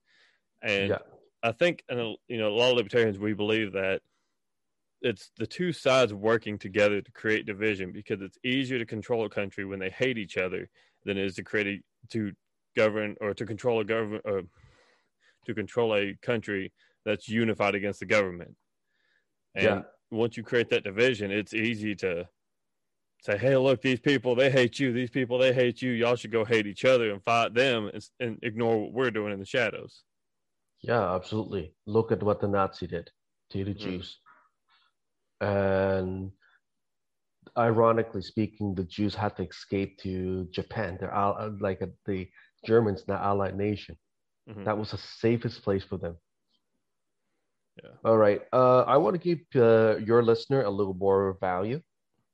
[0.62, 0.98] And yeah.
[1.42, 4.00] I think, and you know, a lot of libertarians we believe that
[5.02, 9.30] it's the two sides working together to create division because it's easier to control a
[9.30, 10.68] country when they hate each other
[11.04, 11.82] than it is to create a,
[12.12, 12.32] to
[12.76, 14.42] govern or to control a government or
[15.46, 16.72] to control a country
[17.04, 18.54] that's unified against the government.
[19.54, 19.82] And yeah.
[20.10, 22.28] once you create that division, it's easy to
[23.22, 24.92] say, hey, look, these people, they hate you.
[24.92, 25.92] These people, they hate you.
[25.92, 29.32] Y'all should go hate each other and fight them and, and ignore what we're doing
[29.32, 30.02] in the shadows.
[30.80, 31.72] Yeah, absolutely.
[31.86, 33.10] Look at what the Nazi did
[33.50, 33.78] to the mm.
[33.78, 34.18] Jews.
[35.40, 36.32] And
[37.56, 40.98] ironically speaking, the Jews had to escape to Japan.
[41.00, 42.28] They're like a, the
[42.66, 43.96] Germans, the allied nation.
[44.48, 44.64] Mm-hmm.
[44.64, 46.16] That was the safest place for them.
[47.82, 47.90] Yeah.
[48.04, 48.40] All right.
[48.52, 51.80] Uh, I want to give uh, your listener a little more value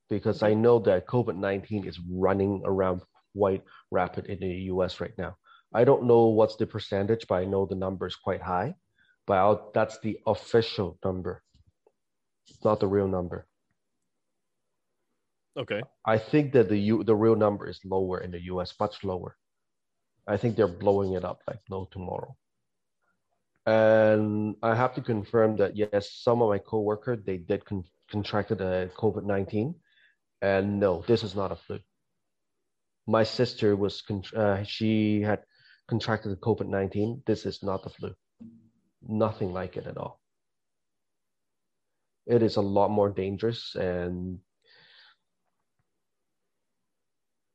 [0.09, 3.03] because I know that COVID 19 is running around
[3.37, 5.37] quite rapid in the US right now.
[5.75, 8.75] I don't know what's the percentage, but I know the number is quite high.
[9.27, 11.43] But I'll, that's the official number,
[12.65, 13.47] not the real number.
[15.57, 15.83] Okay.
[16.05, 19.37] I think that the U, the real number is lower in the US, much lower.
[20.27, 22.37] I think they're blowing it up like no tomorrow.
[23.67, 28.61] And I have to confirm that yes, some of my coworkers they did con- contracted
[28.61, 29.75] a COVID nineteen,
[30.43, 31.79] and no, this is not a flu.
[33.07, 34.03] My sister was,
[34.35, 35.41] uh, she had
[35.89, 37.23] contracted COVID 19.
[37.27, 38.15] This is not the flu.
[39.07, 40.21] Nothing like it at all.
[42.27, 44.41] It is a lot more dangerous and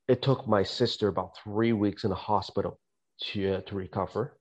[0.07, 2.80] it took my sister about three weeks in the hospital
[3.22, 4.38] to, uh, to recover.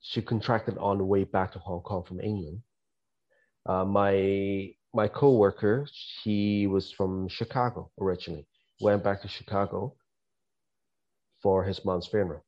[0.00, 2.62] she contracted on the way back to Hong Kong from England.
[3.66, 5.86] Uh, my my coworker,
[6.22, 8.46] he was from Chicago originally,
[8.80, 9.96] went back to Chicago
[11.42, 12.44] for his mom's funeral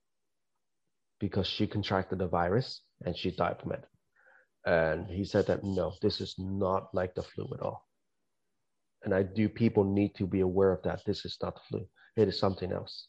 [1.20, 3.84] because she contracted the virus and she died from it.
[4.66, 7.86] And he said that no, this is not like the flu at all.
[9.04, 11.02] And I do people need to be aware of that.
[11.04, 11.88] This is not the flu.
[12.16, 13.08] It is something else.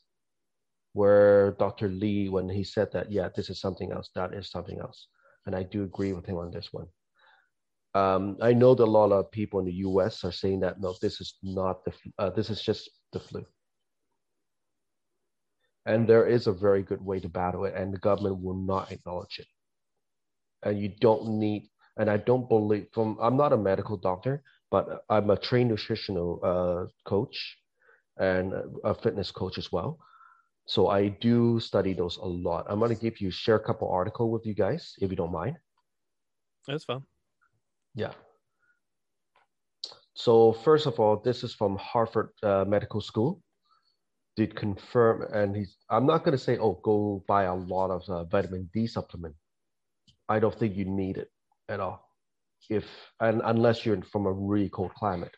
[0.93, 1.87] Where Dr.
[1.89, 5.07] Lee, when he said that, yeah, this is something else, that is something else.
[5.45, 6.87] And I do agree with him on this one.
[7.93, 10.25] Um, I know that a lot of people in the U.S.
[10.25, 13.45] are saying that no, this is not the uh, this is just the flu,
[15.85, 18.91] and there is a very good way to battle it, and the government will not
[18.91, 19.47] acknowledge it.
[20.65, 25.05] And you don't need, and I don't believe from I'm not a medical doctor, but
[25.09, 27.37] I'm a trained nutritional uh, coach
[28.17, 28.53] and
[28.83, 29.99] a fitness coach as well.
[30.67, 32.65] So I do study those a lot.
[32.67, 35.31] I'm going to give you share a couple article with you guys if you don't
[35.31, 35.57] mind.
[36.67, 37.03] That's fine.
[37.93, 38.13] Yeah.
[40.15, 43.41] So first of all, this is from Harvard uh, Medical School.
[44.35, 45.77] Did confirm, and he's.
[45.89, 49.35] I'm not going to say, oh, go buy a lot of uh, vitamin D supplement.
[50.27, 51.29] I don't think you need it
[51.69, 52.07] at all,
[52.69, 52.85] if
[53.19, 55.35] and unless you're from a really cold climate.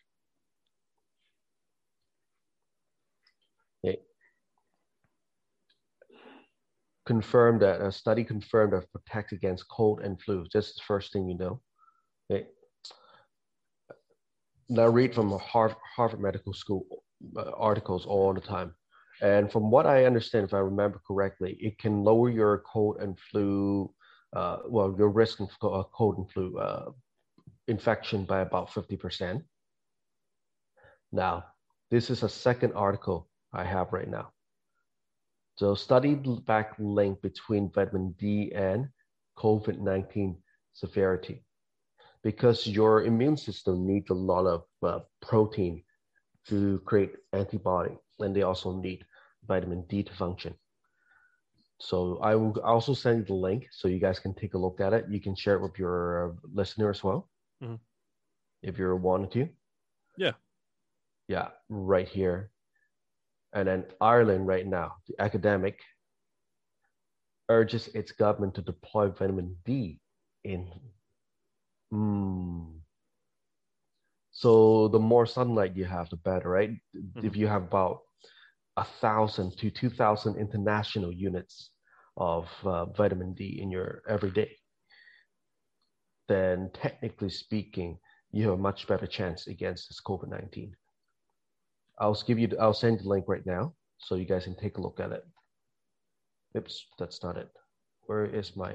[3.86, 4.00] Okay.
[7.06, 10.46] Confirmed that a study confirmed that protects against cold and flu.
[10.52, 11.62] Just the first thing you know.
[12.32, 12.48] Okay.
[14.70, 16.86] Now read from Harvard, Harvard Medical School
[17.38, 18.74] uh, articles all the time.
[19.22, 23.18] And from what I understand, if I remember correctly, it can lower your cold and
[23.32, 23.92] flu,
[24.34, 26.92] uh, well, your risk of uh, cold and flu uh,
[27.68, 29.44] infection by about 50%.
[31.12, 31.46] Now,
[31.90, 34.32] this is a second article I have right now.
[35.56, 38.90] So study back link between vitamin D and
[39.38, 40.36] COVID-19
[40.74, 41.44] severity
[42.24, 45.84] because your immune system needs a lot of uh, protein
[46.48, 49.06] to create antibody, and they also need
[49.48, 50.54] vitamin D to function.
[51.80, 54.82] So I will also send you the link so you guys can take a look
[54.82, 55.06] at it.
[55.10, 57.30] You can share it with your uh, listener as well,
[57.64, 57.76] mm-hmm.
[58.64, 59.50] if you're wanted to.
[60.18, 60.32] Yeah.
[61.28, 62.52] Yeah, right here.
[63.54, 65.80] And then Ireland right now, the academic
[67.50, 70.00] urges its government to deploy vitamin D
[70.44, 70.72] in
[71.94, 72.80] Mm.
[74.32, 76.72] So the more sunlight you have, the better, right?
[76.96, 77.26] Mm-hmm.
[77.26, 78.02] If you have about
[78.78, 81.72] a thousand to two thousand international units
[82.16, 84.56] of uh, vitamin D in your everyday,
[86.28, 87.98] then technically speaking,
[88.32, 90.76] you have a much better chance against this COVID nineteen.
[92.00, 92.50] I'll give you.
[92.60, 95.24] I'll send the link right now so you guys can take a look at it.
[96.56, 97.50] Oops, that's not it.
[98.06, 98.74] Where is my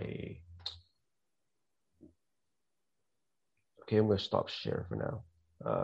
[3.82, 5.22] okay, I'm going to stop share for now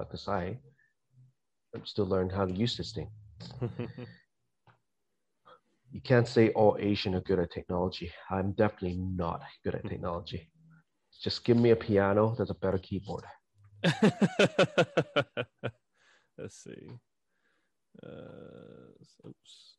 [0.01, 0.59] because uh, I
[1.75, 3.11] I'm still learning how to use this thing.
[5.93, 8.13] you can't say all Asian are good at technology.
[8.31, 10.51] I'm definitely not good at technology.
[11.23, 13.25] Just give me a piano that's a better keyboard.
[16.39, 16.91] Let's see.
[18.03, 18.93] Uh,
[19.27, 19.78] oops.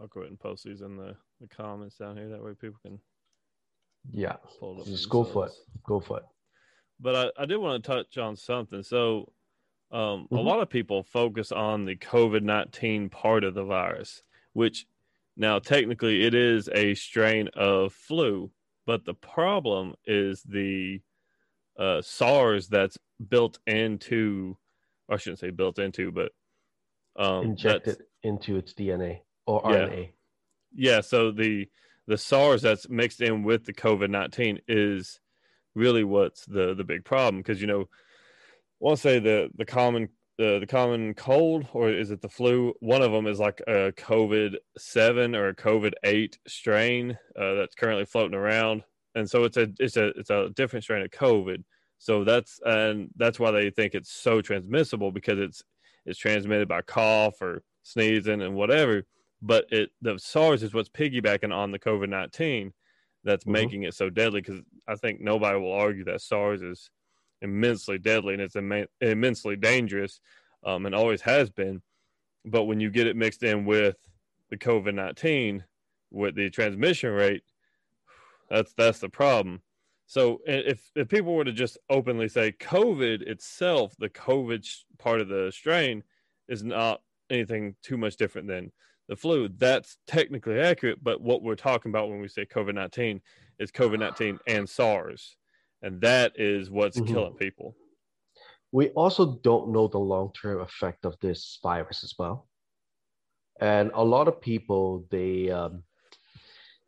[0.00, 2.28] I'll go ahead and post these in the, the comments down here.
[2.28, 2.98] That way people can
[4.12, 5.52] yeah pull it up just go for it.
[5.84, 6.24] Go for it.
[7.00, 8.82] But I, I did want to touch on something.
[8.82, 9.32] So
[9.90, 10.36] um, mm-hmm.
[10.36, 14.22] a lot of people focus on the COVID nineteen part of the virus,
[14.52, 14.86] which
[15.36, 18.50] now technically it is a strain of flu,
[18.86, 21.00] but the problem is the
[21.78, 22.96] uh, SARS that's
[23.28, 24.56] built into,
[25.08, 26.32] I shouldn't say built into, but
[27.16, 30.10] um, injected into its DNA or RNA.
[30.74, 31.00] Yeah.
[31.00, 31.68] So the
[32.06, 35.20] the SARS that's mixed in with the COVID nineteen is
[35.74, 37.86] really what's the the big problem because you know, I
[38.80, 42.74] want to say the the common the the common cold or is it the flu?
[42.80, 47.74] One of them is like a COVID seven or a COVID eight strain uh, that's
[47.74, 48.82] currently floating around,
[49.14, 51.62] and so it's a it's a it's a different strain of COVID.
[51.98, 55.62] So that's and that's why they think it's so transmissible because it's
[56.04, 59.04] it's transmitted by cough or sneezing and whatever
[59.44, 62.72] but it the SARS is what's piggybacking on the COVID nineteen
[63.22, 63.52] that's mm-hmm.
[63.52, 64.40] making it so deadly.
[64.40, 66.90] Because I think nobody will argue that SARS is
[67.42, 70.20] immensely deadly and it's Im- immensely dangerous,
[70.64, 71.82] um, and always has been.
[72.44, 73.96] But when you get it mixed in with
[74.48, 75.64] the COVID nineteen,
[76.10, 77.42] with the transmission rate,
[78.48, 79.60] that's that's the problem.
[80.06, 84.66] So if if people were to just openly say COVID itself, the COVID
[84.98, 86.02] part of the strain
[86.48, 88.70] is not anything too much different than
[89.08, 91.02] the flu, that's technically accurate.
[91.02, 93.20] But what we're talking about when we say COVID nineteen
[93.58, 95.36] is COVID nineteen and SARS,
[95.82, 97.12] and that is what's mm-hmm.
[97.12, 97.76] killing people.
[98.72, 102.48] We also don't know the long term effect of this virus as well,
[103.60, 105.84] and a lot of people they um,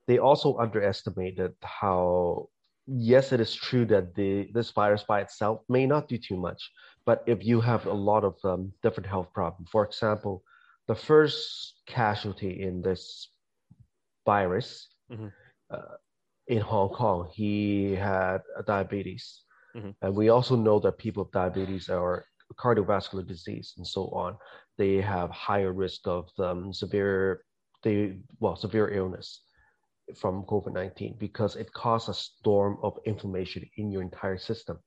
[0.07, 2.49] they also underestimated how
[2.87, 6.71] yes, it is true that the this virus by itself may not do too much,
[7.05, 10.43] but if you have a lot of um, different health problems, for example,
[10.89, 13.31] the first casualty in this
[14.25, 15.29] virus mm-hmm.
[15.71, 15.97] uh,
[16.47, 19.43] in Hong Kong, he had diabetes,
[19.77, 19.91] mm-hmm.
[20.03, 22.25] and we also know that people with diabetes or
[22.55, 24.37] cardiovascular disease and so on,
[24.79, 27.43] they have higher risk of um, severe,
[27.83, 29.43] they well severe illness
[30.15, 34.79] from COVID 19 because it causes a storm of inflammation in your entire system.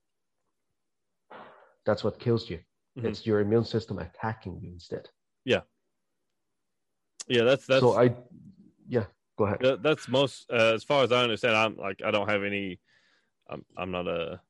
[1.85, 2.59] That's what kills you.
[2.97, 3.07] Mm-hmm.
[3.07, 5.09] It's your immune system attacking you instead.
[5.43, 5.61] Yeah.
[7.29, 7.81] Yeah, that's that's.
[7.81, 8.13] So I,
[8.87, 9.05] yeah,
[9.37, 9.59] go ahead.
[9.61, 11.55] That, that's most, uh, as far as I understand.
[11.55, 12.79] I'm like I don't have any.
[13.49, 14.41] I'm I'm not a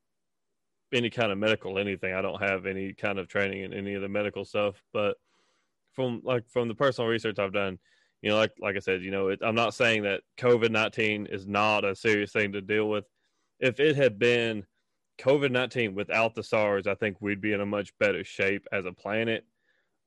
[0.92, 2.14] any kind of medical anything.
[2.14, 5.18] I don't have any kind of training in any of the medical stuff, but
[5.94, 7.78] from like from the personal research I've done,
[8.22, 11.26] you know, like like I said, you know, it, I'm not saying that COVID nineteen
[11.26, 13.06] is not a serious thing to deal with.
[13.60, 14.66] If it had been
[15.20, 18.86] COVID nineteen without the SARS, I think we'd be in a much better shape as
[18.86, 19.46] a planet.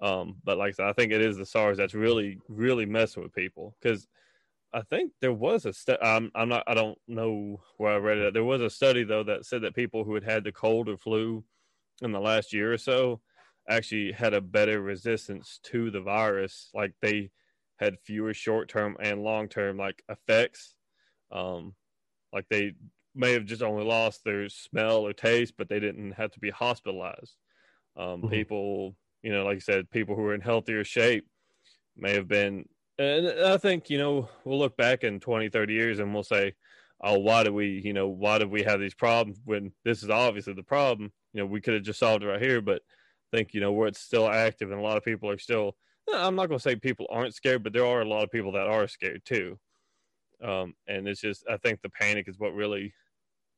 [0.03, 3.23] Um, but like I said, I think it is the SARS that's really really messing
[3.23, 4.07] with people because
[4.75, 6.03] I think there was a study.
[6.03, 6.65] I'm, I'm not.
[6.67, 8.35] I don't know where I read it.
[8.35, 10.97] There was a study though that said that people who had had the cold or
[10.97, 11.45] flu
[12.01, 13.21] in the last year or so
[13.69, 16.71] actually had a better resistance to the virus.
[16.75, 17.31] Like they
[17.77, 20.75] had fewer short term and long term like effects.
[21.31, 21.75] Um,
[22.33, 22.73] like they
[23.15, 26.51] may have just only lost their smell or taste, but they didn't have to be
[26.51, 27.37] hospitalized.
[27.97, 28.29] Um, mm-hmm.
[28.29, 31.27] People, you know, like I said, people who are in healthier shape
[31.97, 32.69] may have been.
[32.99, 36.55] And I think, you know, we'll look back in 20, 30 years and we'll say,
[37.03, 40.11] oh, why do we, you know, why do we have these problems when this is
[40.11, 41.13] obviously the problem?
[41.33, 42.83] You know, we could have just solved it right here, but
[43.33, 45.77] I think, you know, where it's still active and a lot of people are still
[46.13, 48.53] I'm not going to say people aren't scared, but there are a lot of people
[48.53, 49.59] that are scared too.
[50.43, 52.93] Um, and it's just, I think the panic is what really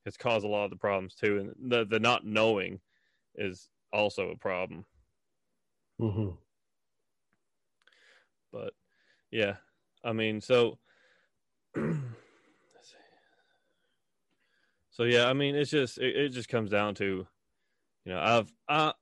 [0.05, 1.39] has caused a lot of the problems too.
[1.39, 2.81] And the, the not knowing
[3.37, 4.85] is also a problem.
[6.01, 6.31] Mm-hmm.
[8.53, 8.73] But
[9.31, 9.57] yeah,
[10.03, 10.79] I mean, so,
[14.91, 17.27] so yeah, I mean, it's just, it, it just comes down to,
[18.05, 18.93] you know, I've, I,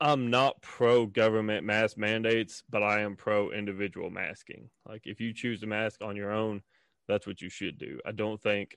[0.00, 4.68] I'm not pro government mask mandates, but I am pro individual masking.
[4.86, 6.62] Like if you choose to mask on your own,
[7.08, 8.00] that's what you should do.
[8.04, 8.76] I don't think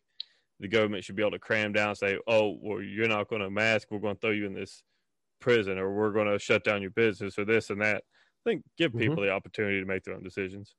[0.59, 3.41] the government should be able to cram down and say, "Oh, well, you're not going
[3.41, 3.89] to mask.
[3.91, 4.83] We're going to throw you in this
[5.39, 8.63] prison, or we're going to shut down your business, or this and that." I think
[8.77, 8.99] give mm-hmm.
[8.99, 9.25] people mm-hmm.
[9.25, 10.75] the opportunity to make their own decisions.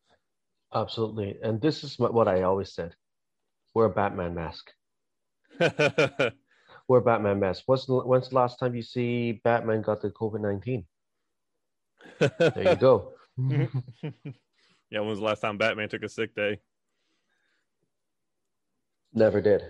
[0.75, 2.95] Absolutely, and this is what I always said:
[3.75, 4.71] wear a Batman mask.
[5.61, 7.65] wear a Batman mask.
[7.67, 10.87] What's the, when's the last time you see Batman got the COVID nineteen?
[12.19, 13.13] there you go.
[13.39, 16.59] yeah, when was the last time Batman took a sick day?
[19.13, 19.63] Never did.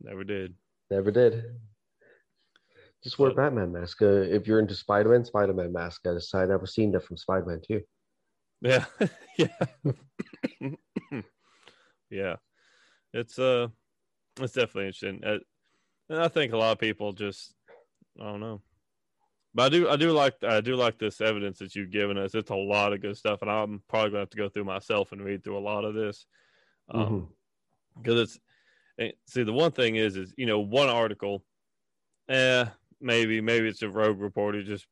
[0.00, 0.54] Never did.
[0.90, 1.44] Never did.
[3.04, 4.00] Just wear but, Batman mask.
[4.00, 6.06] Uh, if you're into Spider Man, Spider Man mask.
[6.06, 7.82] I decided I never seen that from Spider Man too.
[8.62, 8.86] Yeah,
[9.38, 9.48] yeah,
[12.10, 12.36] yeah.
[13.12, 13.68] It's uh,
[14.40, 15.22] it's definitely interesting.
[15.22, 15.38] Uh,
[16.08, 17.54] and I think a lot of people just
[18.18, 18.62] I don't know.
[19.54, 22.34] But I do I do like I do like this evidence that you've given us.
[22.34, 25.12] It's a lot of good stuff, and I'm probably gonna have to go through myself
[25.12, 26.26] and read through a lot of this.
[26.90, 28.02] Um mm-hmm.
[28.02, 28.38] because it's
[29.26, 31.44] see the one thing is is you know one article,
[32.28, 32.64] eh,
[33.04, 34.86] maybe maybe it's a rogue reporter just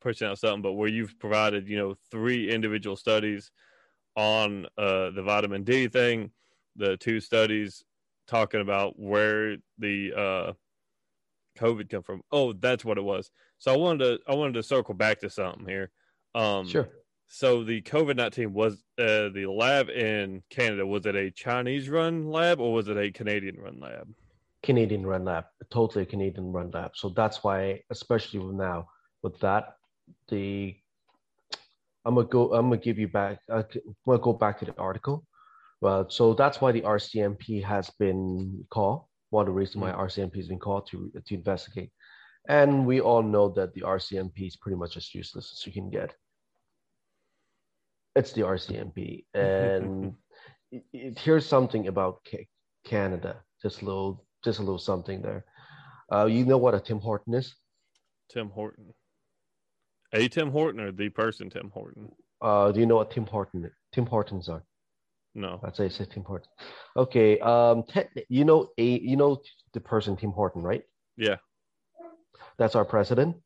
[0.00, 3.50] pushing out something, but where you've provided you know three individual studies
[4.16, 6.30] on uh, the vitamin D thing,
[6.74, 7.84] the two studies
[8.26, 10.52] talking about where the uh,
[11.58, 12.22] COVID come from.
[12.32, 13.30] Oh, that's what it was.
[13.58, 15.90] So I wanted to I wanted to circle back to something here.
[16.34, 16.88] Um, sure.
[17.26, 20.86] So the COVID nineteen was uh, the lab in Canada.
[20.86, 24.08] Was it a Chinese run lab or was it a Canadian run lab?
[24.62, 26.92] Canadian run lab, totally Canadian run lab.
[26.94, 28.88] So that's why, especially now
[29.22, 29.74] with that,
[30.28, 30.76] the
[32.04, 32.54] I'm gonna go.
[32.54, 33.38] I'm gonna give you back.
[33.50, 33.64] I'm
[34.06, 35.26] gonna go back to the article.
[35.80, 39.04] Well, so that's why the RCMP has been called.
[39.30, 39.98] One of the reasons why mm.
[39.98, 41.90] RCMP has been called to to investigate,
[42.48, 45.90] and we all know that the RCMP is pretty much as useless as you can
[45.90, 46.14] get.
[48.16, 50.14] It's the RCMP, and
[50.72, 52.26] it, it, here's something about
[52.84, 53.42] Canada.
[53.62, 55.44] Just a little just a little something there.
[56.12, 57.54] Uh, you know what a Tim Horton is?
[58.30, 58.94] Tim Horton.
[60.14, 62.10] A Tim Horton or the person Tim Horton?
[62.40, 64.64] Uh, do you know what Tim Horton Tim Hortons are?
[65.34, 65.60] No.
[65.62, 66.48] That's I'd say it's Tim Horton.
[66.96, 67.38] Okay.
[67.40, 70.82] Um, te- you know a you know the person Tim Horton, right?
[71.16, 71.36] Yeah.
[72.58, 73.36] That's our president.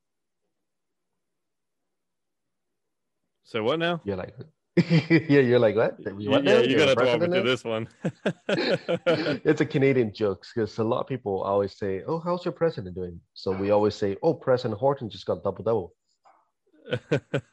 [3.45, 4.01] So what now?
[4.05, 4.34] You're like,
[4.89, 5.99] yeah, you're like what?
[6.01, 6.61] What yeah, now?
[6.61, 7.89] you gotta a have to walk me through this one.
[8.49, 12.95] it's a Canadian joke because a lot of people always say, "Oh, how's your president
[12.95, 15.95] doing?" So we always say, "Oh, President Horton just got double double."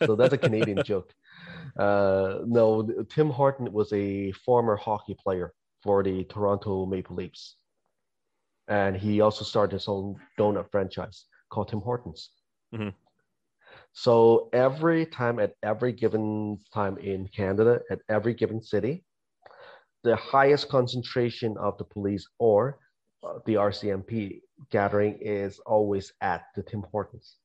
[0.05, 1.13] So that's a Canadian joke.
[1.77, 5.53] Uh, no, Tim Horton was a former hockey player
[5.83, 7.57] for the Toronto Maple Leafs,
[8.69, 12.29] and he also started his own donut franchise called Tim Hortons.
[12.73, 12.93] Mhm.
[13.93, 19.03] So every time, at every given time in Canada, at every given city,
[20.03, 22.79] the highest concentration of the police or
[23.23, 27.35] uh, the RCMP gathering is always at the Tim Hortons,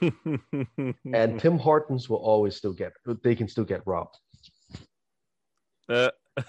[0.00, 4.16] and Tim Hortons will always still get they can still get robbed.
[5.88, 6.10] Uh,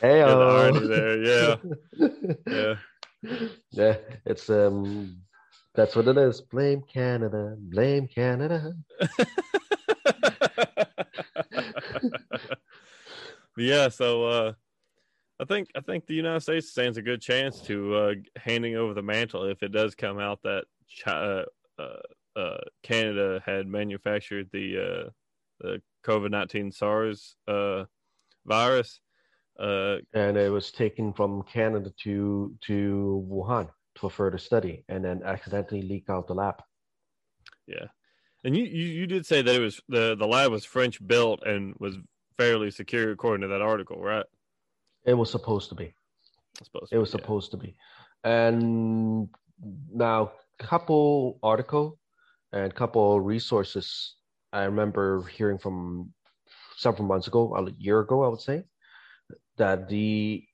[0.00, 1.56] Hey, irony there, yeah.
[2.46, 2.74] yeah.
[3.70, 3.96] yeah,
[4.26, 5.16] it's um,
[5.76, 6.40] that's what it is.
[6.40, 8.74] Blame Canada, blame Canada.
[13.56, 14.52] yeah, so uh
[15.38, 18.94] I think I think the United States stands a good chance to uh handing over
[18.94, 21.44] the mantle if it does come out that China,
[21.78, 21.98] uh,
[22.34, 25.10] uh, Canada had manufactured the uh
[25.60, 27.84] the COVID nineteen SARS uh
[28.46, 29.00] virus.
[29.58, 33.68] Uh and it was taken from Canada to to Wuhan
[33.98, 36.62] for further study, and then accidentally leak out the lab.
[37.66, 37.86] yeah.
[38.44, 41.42] And you, you you did say that it was the the lab was French built
[41.44, 41.96] and was
[42.36, 44.26] fairly secure according to that article, right?
[45.04, 45.94] It was supposed to be.
[46.60, 47.20] I suppose It was yeah.
[47.20, 47.74] supposed to be,
[48.22, 49.28] and
[49.92, 51.98] now couple article
[52.52, 54.14] and couple resources.
[54.52, 56.12] I remember hearing from
[56.76, 58.64] several months ago, a year ago, I would say,
[59.56, 60.44] that the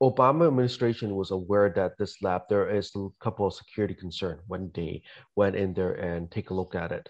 [0.00, 4.70] Obama administration was aware that this lab there is a couple of security concern when
[4.74, 5.02] they
[5.34, 7.08] went in there and take a look at it.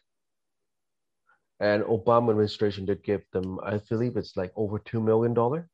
[1.60, 5.68] And Obama administration did give them, I believe it's like over two million dollar,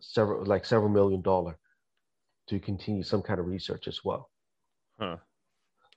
[0.00, 1.58] several like several million dollar,
[2.48, 4.30] to continue some kind of research as well.
[4.98, 5.18] Huh.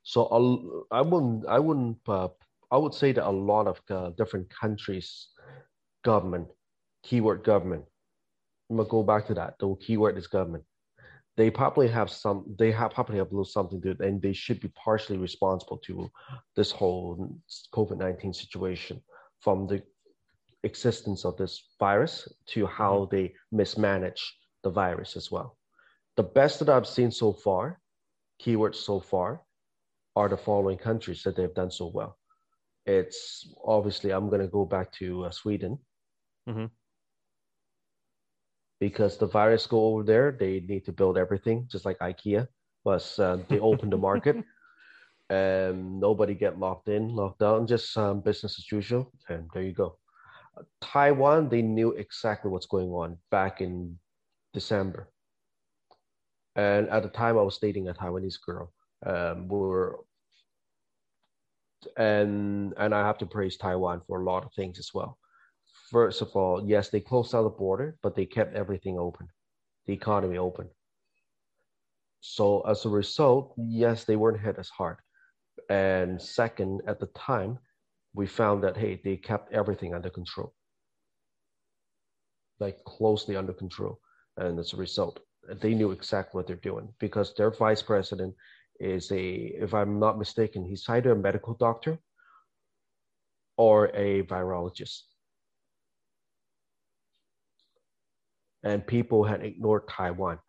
[0.04, 2.30] So I'll- I wouldn't, I wouldn't, uh,
[2.72, 5.30] I would say that a lot of uh, different countries'
[6.04, 6.48] government,
[7.04, 7.86] keyword government,
[8.70, 9.56] I'm gonna go back to that.
[9.60, 10.64] The keyword is government.
[11.38, 14.34] They probably have some, they have probably have a little something to it, and they
[14.34, 16.10] should be partially responsible to
[16.56, 17.40] this whole
[17.74, 19.02] COVID 19 situation
[19.40, 19.84] from the
[20.64, 24.22] existence of this virus to how they mismanage
[24.64, 25.58] the virus as well.
[26.16, 27.80] The best that I've seen so far,
[28.42, 29.42] keywords so far,
[30.16, 32.18] are the following countries that they've done so well.
[32.88, 35.78] It's obviously, I'm going to go back to uh, Sweden.
[36.50, 36.72] Mhm.
[38.80, 42.48] Because the virus go over there, they need to build everything, just like IKEA.
[42.84, 44.38] Plus, uh, they open the market,
[45.30, 49.12] and nobody get locked in, locked down, just um, business as usual.
[49.30, 49.98] And there you go.
[50.82, 53.98] Taiwan, they knew exactly what's going on back in
[54.54, 55.10] December.
[56.56, 58.74] And at the time, I was dating a Taiwanese girl.
[59.06, 60.00] Um, we were,
[61.96, 65.20] and and I have to praise Taiwan for a lot of things as well.
[65.92, 69.30] First of all, yes, they closed down the border, but they kept everything open,
[69.86, 70.70] the economy open.
[72.20, 74.98] So as a result, yes, they weren't hit as hard.
[75.70, 77.60] And second, at the time,
[78.14, 80.54] we found that hey, they kept everything under control,
[82.60, 84.00] like closely under control.
[84.36, 85.20] And as a result,
[85.62, 88.36] they knew exactly what they're doing because their vice president
[88.80, 89.26] is a,
[89.62, 91.98] if I'm not mistaken, he's either a medical doctor
[93.56, 95.04] or a virologist.
[98.64, 100.40] And people had ignored Taiwan.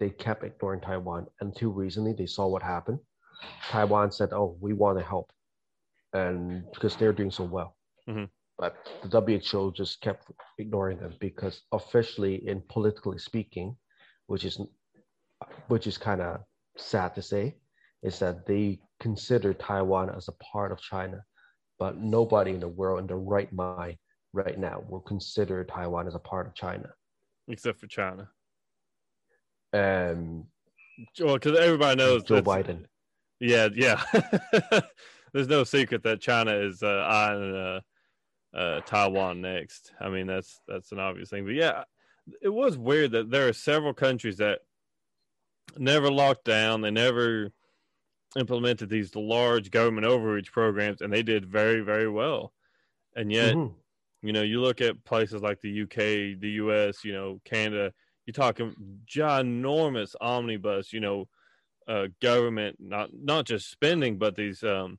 [0.00, 3.00] They kept ignoring Taiwan until recently they saw what happened.
[3.70, 5.30] Taiwan said, Oh, we want to help.
[6.12, 7.76] And because they're doing so well.
[8.08, 8.28] Mhm.
[8.58, 13.76] But the WHO just kept ignoring them because officially and politically speaking,
[14.26, 14.60] which is
[15.68, 16.40] which is kind of
[16.76, 17.58] sad to say,
[18.02, 21.24] is that they consider Taiwan as a part of China,
[21.78, 23.96] but nobody in the world in the right mind
[24.32, 26.88] right now will consider Taiwan as a part of China.
[27.48, 28.28] Except for China.
[29.72, 30.44] And
[31.20, 32.84] Well, because everybody knows Joe Biden.
[33.40, 34.02] Yeah, yeah.
[35.32, 37.80] There's no secret that China is uh, eyeing uh,
[38.56, 39.92] uh, Taiwan next.
[40.00, 41.44] I mean, that's that's an obvious thing.
[41.44, 41.84] But yeah,
[42.42, 44.60] it was weird that there are several countries that
[45.76, 46.80] never locked down.
[46.80, 47.52] They never
[48.36, 52.52] implemented these large government overreach programs, and they did very, very well.
[53.14, 53.74] And yet, mm-hmm.
[54.22, 57.92] You know, you look at places like the UK, the US, you know, Canada.
[58.26, 58.74] You're talking
[59.06, 61.28] ginormous omnibus, you know,
[61.86, 64.98] uh, government not not just spending, but these, um,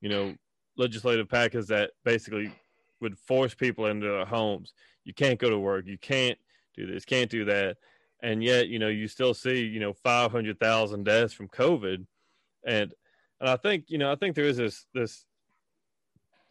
[0.00, 0.34] you know,
[0.76, 2.52] legislative packages that basically
[3.00, 4.74] would force people into their homes.
[5.04, 5.86] You can't go to work.
[5.86, 6.38] You can't
[6.76, 7.04] do this.
[7.04, 7.78] Can't do that.
[8.22, 12.06] And yet, you know, you still see, you know, five hundred thousand deaths from COVID
[12.64, 12.92] and
[13.40, 15.24] and I think you know I think there is this this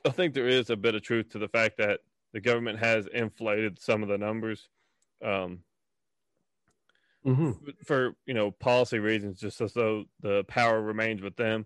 [0.05, 1.99] I think there is a bit of truth to the fact that
[2.37, 4.69] the government has inflated some of the numbers
[5.25, 5.61] um,
[7.25, 7.51] mm-hmm.
[7.83, 11.65] for you know policy reasons, just as though the power remains with them.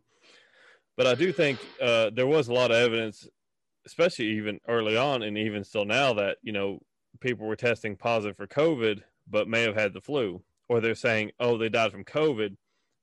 [0.95, 3.27] But I do think uh, there was a lot of evidence,
[3.85, 6.79] especially even early on, and even still now, that you know
[7.19, 11.31] people were testing positive for COVID, but may have had the flu, or they're saying,
[11.41, 12.55] oh, they died from COVID,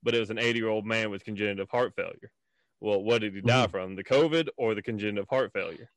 [0.03, 2.31] but it was an 80 year old man with congenital heart failure.
[2.81, 3.71] Well, what did he die mm-hmm.
[3.71, 3.95] from?
[3.95, 5.91] The COVID or the congenital heart failure?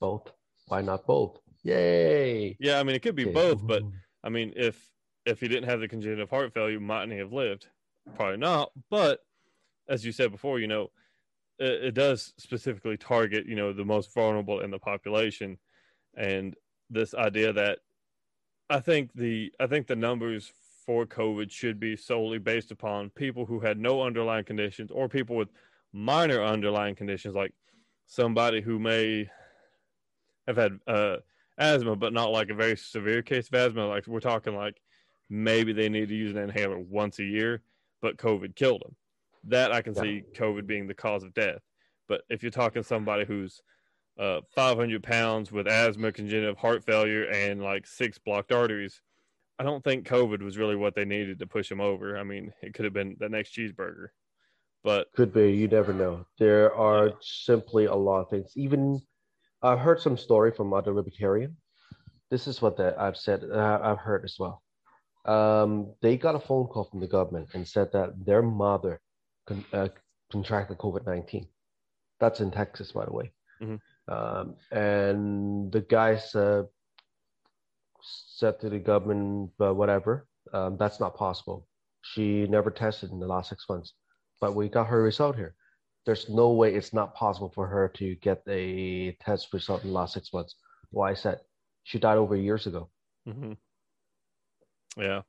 [0.00, 0.32] Both.
[0.68, 1.38] Why not both?
[1.62, 2.56] Yay!
[2.60, 3.82] Yeah, I mean it could be both, but
[4.22, 4.90] I mean if
[5.24, 7.66] if he didn't have the congenital heart failure, mightn't he have lived?
[8.14, 8.70] Probably not.
[8.90, 9.20] But
[9.88, 10.90] as you said before, you know,
[11.58, 15.58] it, it does specifically target you know the most vulnerable in the population,
[16.16, 16.54] and
[16.90, 17.78] this idea that
[18.70, 20.52] I think the I think the numbers
[20.84, 25.34] for COVID should be solely based upon people who had no underlying conditions or people
[25.36, 25.48] with
[25.92, 27.52] minor underlying conditions, like
[28.06, 29.28] somebody who may
[30.46, 31.16] have had uh,
[31.58, 33.86] asthma, but not like a very severe case of asthma.
[33.86, 34.80] Like we're talking like
[35.28, 37.62] maybe they need to use an inhaler once a year,
[38.00, 38.96] but COVID killed them.
[39.44, 40.02] That I can yeah.
[40.02, 41.60] see COVID being the cause of death.
[42.08, 43.62] But if you're talking somebody who's
[44.18, 49.02] uh, 500 pounds with asthma, congenital heart failure, and like six blocked arteries,
[49.58, 52.18] I don't think COVID was really what they needed to push him over.
[52.18, 54.08] I mean, it could have been the next cheeseburger,
[54.84, 55.52] but could be.
[55.52, 56.26] You never know.
[56.38, 57.14] There are yeah.
[57.20, 58.52] simply a lot of things.
[58.54, 59.00] Even
[59.62, 61.56] I've heard some story from other libertarian.
[62.30, 63.44] This is what that I've said.
[63.44, 64.62] Uh, I've heard as well.
[65.24, 69.00] Um, they got a phone call from the government and said that their mother
[69.46, 69.88] con- uh,
[70.30, 71.48] contracted COVID nineteen.
[72.20, 73.32] That's in Texas, by the way.
[73.60, 74.14] Mm-hmm.
[74.14, 76.64] Um, and the guys uh,
[78.02, 81.66] said to the government, uh, whatever, um, that's not possible.
[82.02, 83.94] She never tested in the last six months,
[84.40, 85.54] but we got her result here.
[86.06, 89.94] There's no way it's not possible for her to get a test result in the
[89.94, 90.54] last six months.
[90.90, 91.40] Why well, I said
[91.82, 92.88] she died over years ago.
[93.28, 93.52] Mm-hmm.
[94.96, 95.22] Yeah.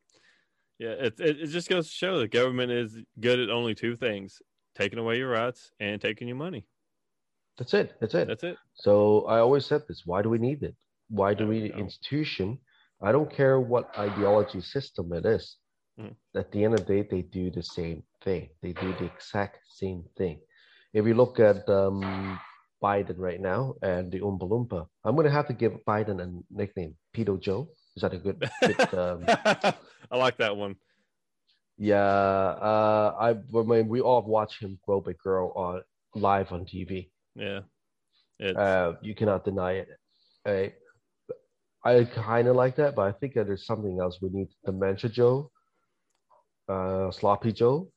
[0.78, 0.90] Yeah.
[0.90, 4.42] It, it, it just goes to show the government is good at only two things
[4.76, 6.68] taking away your rights and taking your money.
[7.58, 7.96] That's it.
[8.00, 8.28] That's it.
[8.28, 8.58] That's it.
[8.76, 10.04] So I always said this.
[10.06, 10.76] Why do we need it?
[11.10, 12.60] Why do we need an institution
[13.02, 15.58] I don't care what ideology system it is.
[16.00, 16.16] Mm.
[16.36, 18.50] At the end of the day, they do the same thing.
[18.62, 20.40] They do the exact same thing.
[20.94, 22.40] If you look at um,
[22.82, 26.30] Biden right now and the Oompa Loompa, I'm going to have to give Biden a
[26.52, 27.70] nickname, Pedo Joe.
[27.96, 28.50] Is that a good?
[28.62, 29.24] good um...
[29.28, 30.76] I like that one.
[31.78, 35.82] Yeah, uh, I, I mean, we all watch him grow a girl on
[36.16, 37.10] live on TV.
[37.36, 37.62] Yeah,
[38.44, 39.90] uh, you cannot deny it.
[40.44, 40.70] Uh,
[41.88, 44.48] I kind of like that, but I think that there's something else we need.
[44.66, 45.52] Dementia Joe,
[46.68, 47.92] uh, Sloppy Joe.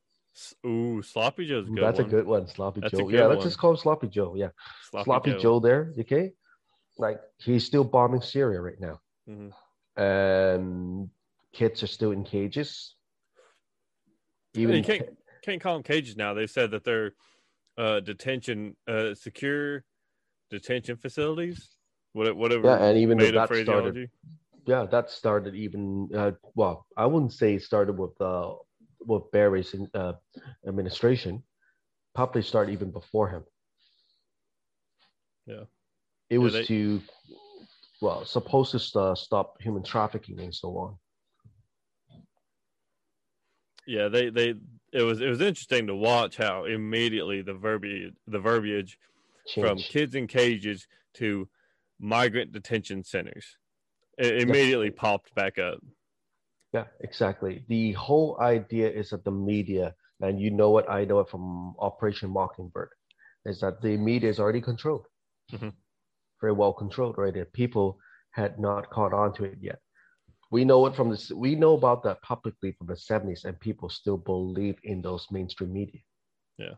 [0.67, 1.83] Ooh, Sloppy Joe's good.
[1.83, 2.09] That's one.
[2.09, 3.09] a good one, Sloppy That's Joe.
[3.09, 4.35] Yeah, let's just call him Sloppy Joe.
[4.37, 4.49] Yeah,
[4.91, 5.39] Sloppy, Sloppy Joe.
[5.39, 5.61] Joe.
[5.61, 5.93] there.
[5.99, 6.33] Okay,
[6.99, 10.03] like he's still bombing Syria right now, mm-hmm.
[10.03, 11.11] and
[11.53, 12.95] kids are still in cages.
[14.55, 15.03] Even you can't
[15.43, 16.35] can't call them cages now.
[16.35, 17.13] They said that they're
[17.77, 19.85] uh, detention, uh, secure
[20.51, 21.71] detention facilities
[22.13, 22.69] What, whatever.
[22.69, 24.11] Yeah, and even that started,
[24.67, 26.09] yeah, that started even.
[26.15, 28.55] Uh, well, I wouldn't say it started with uh,
[29.05, 30.13] with Barry's uh,
[30.67, 31.43] administration.
[32.15, 33.45] Probably started even before him.
[35.47, 35.65] Yeah,
[36.29, 36.65] it yeah, was they...
[36.65, 37.01] to
[38.01, 40.97] well supposed to st- stop human trafficking and so on.
[43.87, 44.55] Yeah, they they
[44.93, 48.99] it was it was interesting to watch how immediately the verbiage the verbiage
[49.47, 49.67] Change.
[49.67, 51.49] from kids in cages to
[51.99, 53.57] migrant detention centers.
[54.19, 55.01] It immediately yeah.
[55.01, 55.79] popped back up.
[56.73, 57.65] Yeah, exactly.
[57.69, 61.75] The whole idea is that the media, and you know it, I know it from
[61.79, 62.91] Operation Mockingbird,
[63.45, 65.07] is that the media is already controlled,
[65.53, 65.71] mm-hmm.
[66.41, 67.43] very well controlled already.
[67.53, 67.99] People
[68.31, 69.81] had not caught on to it yet.
[70.53, 71.31] We know it from this.
[71.31, 75.73] We know about that publicly from the '70s, and people still believe in those mainstream
[75.73, 76.01] media.
[76.59, 76.75] Yeah,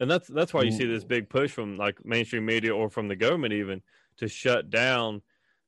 [0.00, 3.08] and that's that's why you see this big push from like mainstream media or from
[3.08, 3.82] the government even
[4.18, 5.22] to shut down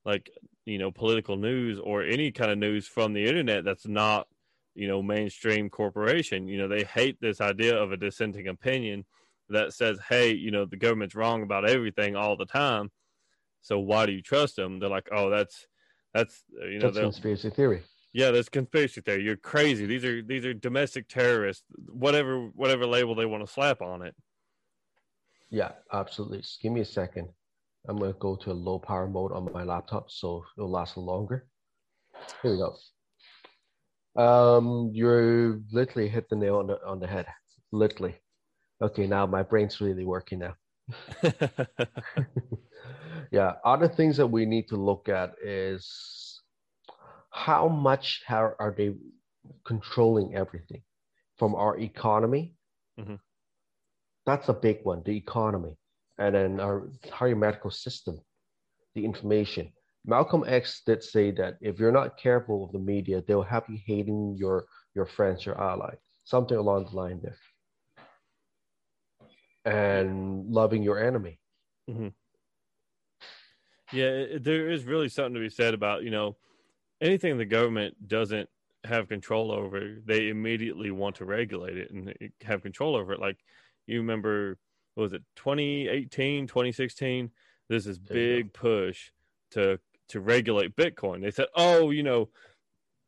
[0.05, 0.31] like
[0.65, 4.27] you know political news or any kind of news from the internet that's not
[4.75, 6.49] you know mainstream corporation.
[6.49, 9.05] You know they hate this idea of a dissenting opinion
[9.49, 12.91] that says hey you know the government's wrong about everything all the time.
[13.61, 14.79] So why do you trust them?
[14.79, 15.67] They're like oh that's
[16.13, 17.83] that's uh, you know that's conspiracy theory.
[18.13, 19.23] Yeah that's conspiracy theory.
[19.23, 19.87] You're crazy.
[19.87, 24.15] These are these are domestic terrorists whatever whatever label they want to slap on it.
[25.51, 26.39] Yeah absolutely.
[26.39, 27.29] Just give me a second
[27.89, 30.97] i'm going to go to a low power mode on my laptop so it'll last
[30.97, 31.47] longer
[32.43, 32.75] here we go
[34.17, 37.27] um, you literally hit the nail on the on the head.
[37.73, 38.15] Literally.
[38.81, 40.55] Okay, now my brain's really working now.
[43.33, 43.55] yeah.
[43.65, 46.41] Other things that we need to look at is
[47.31, 48.95] how much how are they
[49.65, 50.83] controlling everything
[51.37, 52.55] from our economy.
[53.01, 53.17] Mm-hmm.
[54.27, 55.03] That's a big one.
[55.05, 55.77] The economy,
[56.19, 58.21] and then our higher medical system,
[58.95, 59.73] the information
[60.07, 63.79] Malcolm X did say that if you're not careful of the media, they'll have you
[63.87, 65.95] hating your your friends, your ally,
[66.25, 67.37] something along the line there,
[69.65, 71.39] and loving your enemy.
[71.91, 72.09] Mm-hmm.
[73.93, 76.37] Yeah, there is really something to be said about you know
[77.01, 78.49] anything the government doesn't
[78.85, 83.21] have control over, they immediately want to regulate it and have control over it.
[83.21, 83.39] Like
[83.87, 84.59] you remember,
[84.97, 87.31] was it 2018, 2016?
[87.69, 89.11] There's this big push
[89.53, 91.23] to to regulate Bitcoin.
[91.23, 92.29] They said, oh, you know,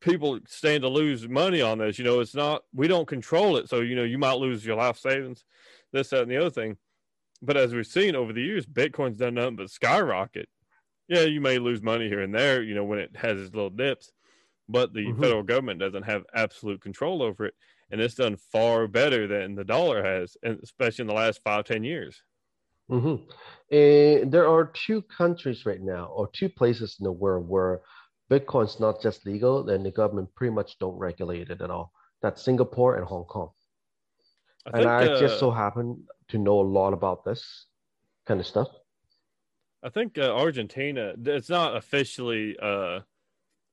[0.00, 1.98] people stand to lose money on this.
[1.98, 3.68] You know, it's not, we don't control it.
[3.68, 5.44] So, you know, you might lose your life savings,
[5.92, 6.76] this, that, and the other thing.
[7.42, 10.48] But as we've seen over the years, Bitcoin's done nothing but skyrocket.
[11.08, 13.70] Yeah, you may lose money here and there, you know, when it has its little
[13.70, 14.10] dips,
[14.68, 15.20] but the mm-hmm.
[15.20, 17.54] federal government doesn't have absolute control over it.
[17.90, 21.64] And it's done far better than the dollar has, and especially in the last five,
[21.64, 22.20] ten years.
[22.90, 23.30] Mm-hmm.
[23.74, 27.82] And there are two countries right now, or two places in the world where
[28.30, 31.92] Bitcoin's not just legal, and the government pretty much don't regulate it at all.
[32.22, 33.50] That's Singapore and Hong Kong.
[34.72, 37.66] I and I uh, just so happen to know a lot about this
[38.26, 38.68] kind of stuff.
[39.82, 41.14] I think uh, Argentina.
[41.24, 42.56] It's not officially.
[42.60, 43.00] Uh,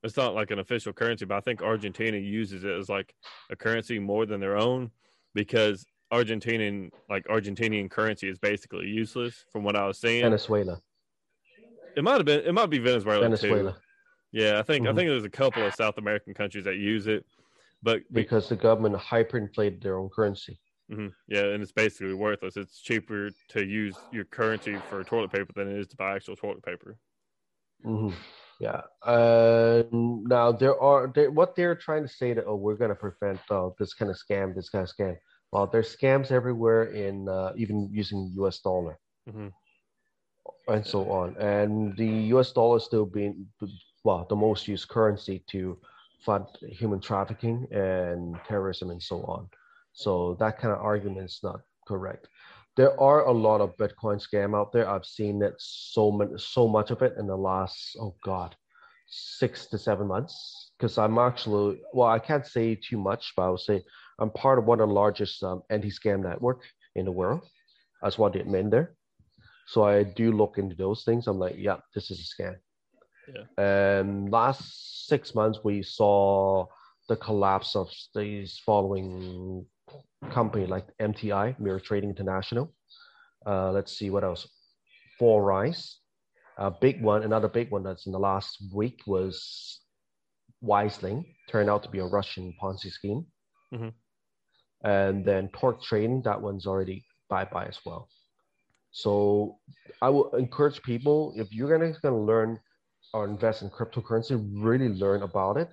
[0.04, 3.14] it's not like an official currency, but I think Argentina uses it as like
[3.50, 4.90] a currency more than their own
[5.34, 10.22] because Argentinian like Argentinian currency is basically useless from what I was seeing.
[10.22, 10.80] Venezuela.
[11.96, 12.40] It might have been.
[12.40, 13.22] It might be Venezuela.
[13.22, 13.72] Venezuela.
[13.72, 13.78] Too.
[14.32, 14.92] Yeah, I think mm-hmm.
[14.92, 17.24] I think there's a couple of South American countries that use it,
[17.82, 20.60] but because the government hyperinflated their own currency.
[20.92, 21.08] Mm-hmm.
[21.28, 22.58] Yeah, and it's basically worthless.
[22.58, 26.36] It's cheaper to use your currency for toilet paper than it is to buy actual
[26.36, 26.98] toilet paper.
[27.86, 28.14] Mm-hmm.
[28.64, 28.80] Yeah.
[29.02, 33.02] Uh, now there are they, what they're trying to say that oh we're going to
[33.06, 35.18] prevent uh, this kind of scam, this kind of scam.
[35.52, 38.60] Well, there's scams everywhere in uh, even using U.S.
[38.60, 38.98] dollar
[39.28, 39.48] mm-hmm.
[40.72, 41.36] and so on.
[41.36, 42.52] And the U.S.
[42.52, 43.46] dollar is still being
[44.02, 45.78] well the most used currency to
[46.24, 49.46] fund human trafficking and terrorism and so on.
[49.92, 52.28] So that kind of argument is not correct.
[52.76, 54.88] There are a lot of Bitcoin scam out there.
[54.88, 58.56] I've seen it so much, so much of it in the last oh god,
[59.06, 60.72] six to seven months.
[60.76, 63.82] Because I'm actually well, I can't say too much, but I will say
[64.18, 66.62] I'm part of one of the largest um, anti-scam network
[66.96, 67.42] in the world.
[68.02, 68.94] I just want to admit there.
[69.66, 71.26] So I do look into those things.
[71.26, 72.56] I'm like, yeah, this is a scam.
[73.34, 73.44] Yeah.
[73.56, 76.66] And last six months, we saw
[77.08, 79.66] the collapse of these following
[80.30, 82.72] company like MTI, Mirror Trading International.
[83.46, 84.48] Uh, let's see what else.
[85.18, 85.98] Four Rise,
[86.58, 87.22] a big one.
[87.22, 89.80] Another big one that's in the last week was
[90.62, 91.24] Wiseling.
[91.48, 93.26] Turned out to be a Russian Ponzi scheme.
[93.72, 93.88] Mm-hmm
[94.84, 98.08] and then torque trading that one's already bye bye as well
[98.92, 99.56] so
[100.02, 102.60] i will encourage people if you're gonna, gonna learn
[103.12, 105.68] or invest in cryptocurrency really learn about it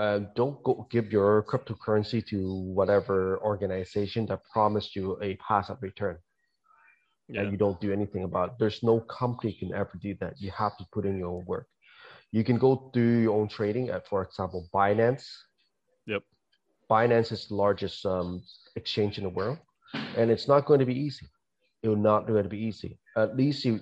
[0.00, 2.38] uh, don't go give your cryptocurrency to
[2.78, 6.16] whatever organization that promised you a passive return
[7.28, 7.42] yeah.
[7.42, 8.54] and you don't do anything about it.
[8.58, 10.34] There's no company can ever do that.
[10.38, 11.66] You have to put in your own work.
[12.32, 15.26] You can go do your own trading at, for example, Binance.
[16.06, 16.22] Yep.
[16.90, 18.42] Binance is the largest um,
[18.76, 19.58] exchange in the world,
[20.16, 21.26] and it's not going to be easy.
[21.82, 22.98] It will not going to be easy.
[23.16, 23.80] At least you,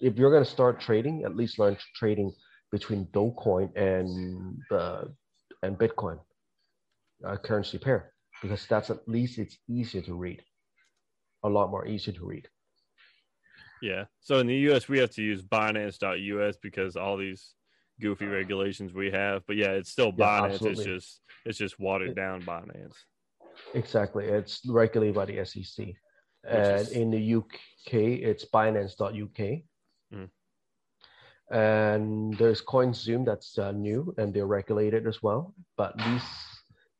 [0.00, 2.32] if you're going to start trading, at least learn trading
[2.70, 5.14] between Dogecoin and the
[5.64, 6.18] and Bitcoin
[7.26, 8.12] uh, currency pair,
[8.42, 10.42] because that's at least it's easier to read,
[11.42, 12.46] a lot more easier to read.
[13.82, 14.04] Yeah.
[14.20, 17.54] So in the US, we have to use Binance.us because all these
[18.00, 19.42] goofy regulations we have.
[19.46, 20.60] But yeah, it's still Binance.
[20.62, 22.94] Yeah, it's just it's just watered down Binance.
[23.74, 24.24] Exactly.
[24.24, 25.86] It's regulated by the SEC.
[25.86, 25.96] Which
[26.46, 26.90] and is...
[26.92, 29.62] in the UK, it's Binance.uk.
[30.12, 30.28] Mm.
[31.50, 35.54] And there's CoinZoom that's uh, new and they're regulated as well.
[35.76, 36.26] But at least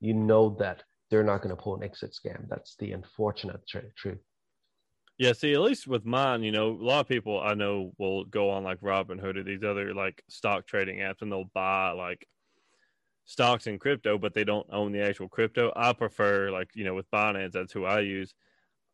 [0.01, 2.49] you know that they're not going to pull an exit scam.
[2.49, 4.19] That's the unfortunate truth.
[5.17, 8.25] Yeah, see, at least with mine, you know, a lot of people I know will
[8.25, 12.27] go on like Robinhood or these other like stock trading apps and they'll buy like
[13.25, 15.73] stocks in crypto, but they don't own the actual crypto.
[15.77, 18.35] I prefer like, you know, with Binance, that's who I use.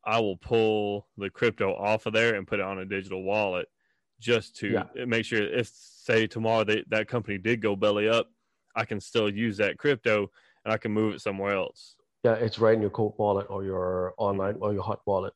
[0.05, 3.69] I will pull the crypto off of there and put it on a digital wallet
[4.21, 5.05] just to yeah.
[5.07, 8.29] make sure if say tomorrow they, that company did go belly up,
[8.77, 10.31] I can still use that crypto
[10.65, 11.97] and I can move it somewhere else.
[12.23, 15.33] Yeah, it's right in your cold wallet or your online or your hot wallet.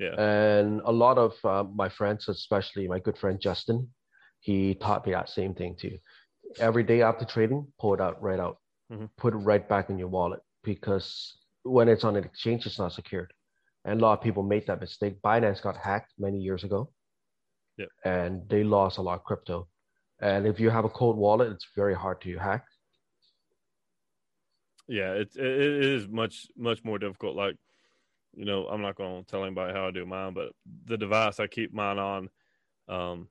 [0.00, 0.20] Yeah.
[0.20, 3.88] And a lot of uh, my friends, especially my good friend Justin,
[4.40, 5.96] he taught me that same thing too.
[6.58, 8.58] Every day after trading, pull it out right out,
[8.92, 9.06] mm-hmm.
[9.16, 12.92] put it right back in your wallet because when it's on an exchange, it's not
[12.92, 13.32] secured.
[13.84, 15.20] And a lot of people made that mistake.
[15.22, 16.90] Binance got hacked many years ago.
[17.78, 17.88] Yep.
[18.04, 19.68] And they lost a lot of crypto.
[20.20, 22.64] And if you have a cold wallet, it's very hard to hack.
[24.86, 27.36] Yeah, it, it is much, much more difficult.
[27.36, 27.56] Like
[28.36, 30.52] you know, I'm not going to tell anybody how I do mine, but
[30.86, 32.28] the device I keep mine on,
[32.88, 33.28] um,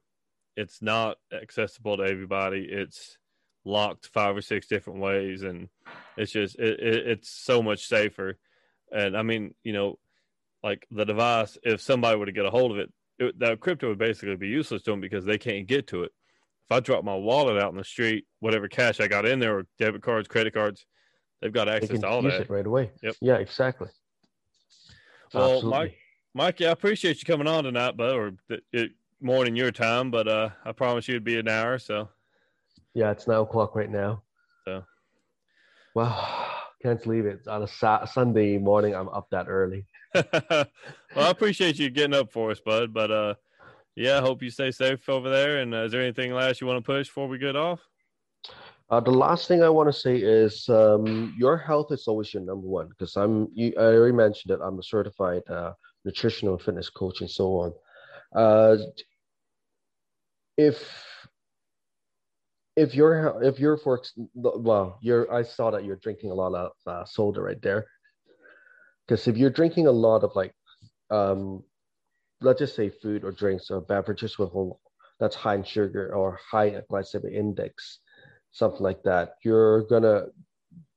[0.56, 2.68] it's not accessible to everybody.
[2.70, 3.18] It's
[3.66, 5.70] locked five or six different ways, and
[6.18, 8.38] it's just it, it, it's so much safer.
[8.92, 10.00] And I mean, you know,
[10.64, 13.90] like the device, if somebody were to get a hold of it, it that crypto
[13.90, 16.12] would basically be useless to them because they can't get to it.
[16.70, 19.58] If I drop my wallet out in the street, whatever cash I got in there,
[19.58, 20.86] or debit cards, credit cards,
[21.42, 22.92] they've got access to all that right away.
[23.02, 23.16] Yep.
[23.22, 23.90] Yeah, exactly.
[25.34, 25.70] Well, Absolutely.
[25.70, 25.98] Mike,
[26.34, 28.32] Mikey, I appreciate you coming on tonight, but or
[28.72, 31.80] it, morning your time, but uh, I promise you it'd be an hour.
[31.80, 32.10] So,
[32.94, 34.24] yeah, it's nine o'clock right now.
[34.66, 34.84] So,
[35.96, 36.50] well,
[36.84, 37.48] can't believe it.
[37.48, 39.86] On a sa- Sunday morning, I'm up that early.
[40.14, 40.68] well,
[41.16, 42.94] I appreciate you getting up for us, bud.
[42.94, 43.34] But uh,
[43.96, 45.60] yeah, I hope you stay safe over there.
[45.60, 47.80] And uh, is there anything last you want to push before we get off?
[48.90, 52.44] Uh, the last thing I want to say is um, your health is always your
[52.44, 53.48] number one because I'm.
[53.54, 55.72] You, I already mentioned that I'm a certified uh,
[56.06, 57.74] nutritional fitness coach and so on.
[58.36, 58.78] Uh,
[60.58, 61.04] if
[62.76, 64.02] if you're if you're for
[64.34, 67.86] well, you're I saw that you're drinking a lot of uh, soda right there.
[69.08, 70.54] Because if you're drinking a lot of like,
[71.10, 71.64] um,
[72.42, 74.52] let's just say food or drinks or beverages with
[75.20, 78.00] that's high in sugar or high glycemic index,
[78.52, 80.28] something like that, you're gonna,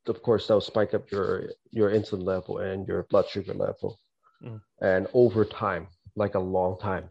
[0.07, 3.99] of course, that'll spike up your your insulin level and your blood sugar level,
[4.43, 4.61] mm.
[4.81, 7.11] and over time, like a long time,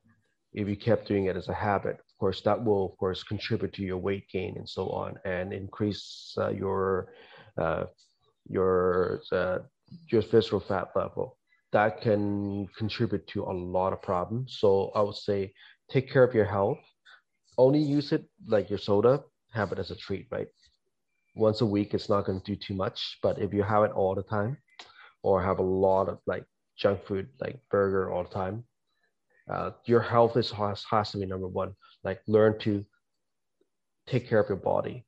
[0.54, 3.74] if you kept doing it as a habit, of course, that will of course contribute
[3.74, 7.12] to your weight gain and so on, and increase uh, your
[7.58, 7.86] uh,
[8.48, 9.60] your uh,
[10.10, 11.38] your visceral fat level.
[11.74, 14.58] That can contribute to a lot of problems.
[14.60, 15.52] So I would say
[15.90, 16.80] take care of your health.
[17.58, 20.48] Only use it like your soda have it as a treat, right?
[21.36, 23.18] Once a week, it's not going to do too much.
[23.22, 24.58] But if you have it all the time,
[25.22, 26.46] or have a lot of like
[26.78, 28.64] junk food, like burger all the time,
[29.52, 31.74] uh, your health is has, has to be number one.
[32.06, 32.86] Like learn to
[34.08, 35.06] take care of your body,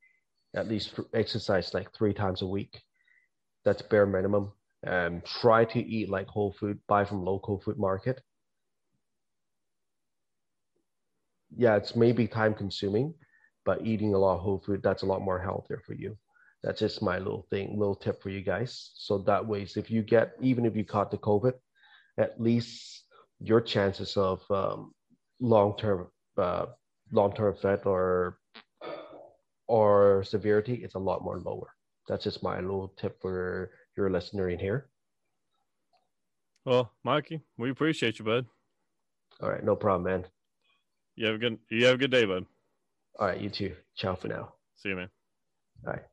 [0.56, 2.82] at least exercise like three times a week.
[3.64, 4.52] That's bare minimum.
[4.84, 8.22] And try to eat like whole food, buy from local food market.
[11.56, 13.14] Yeah, it's maybe time consuming,
[13.66, 16.18] but eating a lot of whole food, that's a lot more healthier for you.
[16.64, 18.92] That's just my little thing, little tip for you guys.
[18.96, 21.54] So that way, if you get, even if you caught the COVID,
[22.18, 23.04] at least
[23.40, 24.92] your chances of um,
[25.40, 26.66] long-term, uh,
[27.12, 28.40] long-term effect or
[29.68, 31.76] or severity is a lot more lower.
[32.08, 34.90] That's just my little tip for your listener in here.
[36.66, 38.46] Well, Mikey, we appreciate you, bud.
[39.42, 40.30] All right, no problem, man.
[41.16, 42.46] You have a good you have a good day, bud.
[43.20, 43.76] All right, you too.
[43.96, 44.54] Ciao for now.
[44.76, 45.10] See you, man.
[45.86, 46.04] All right.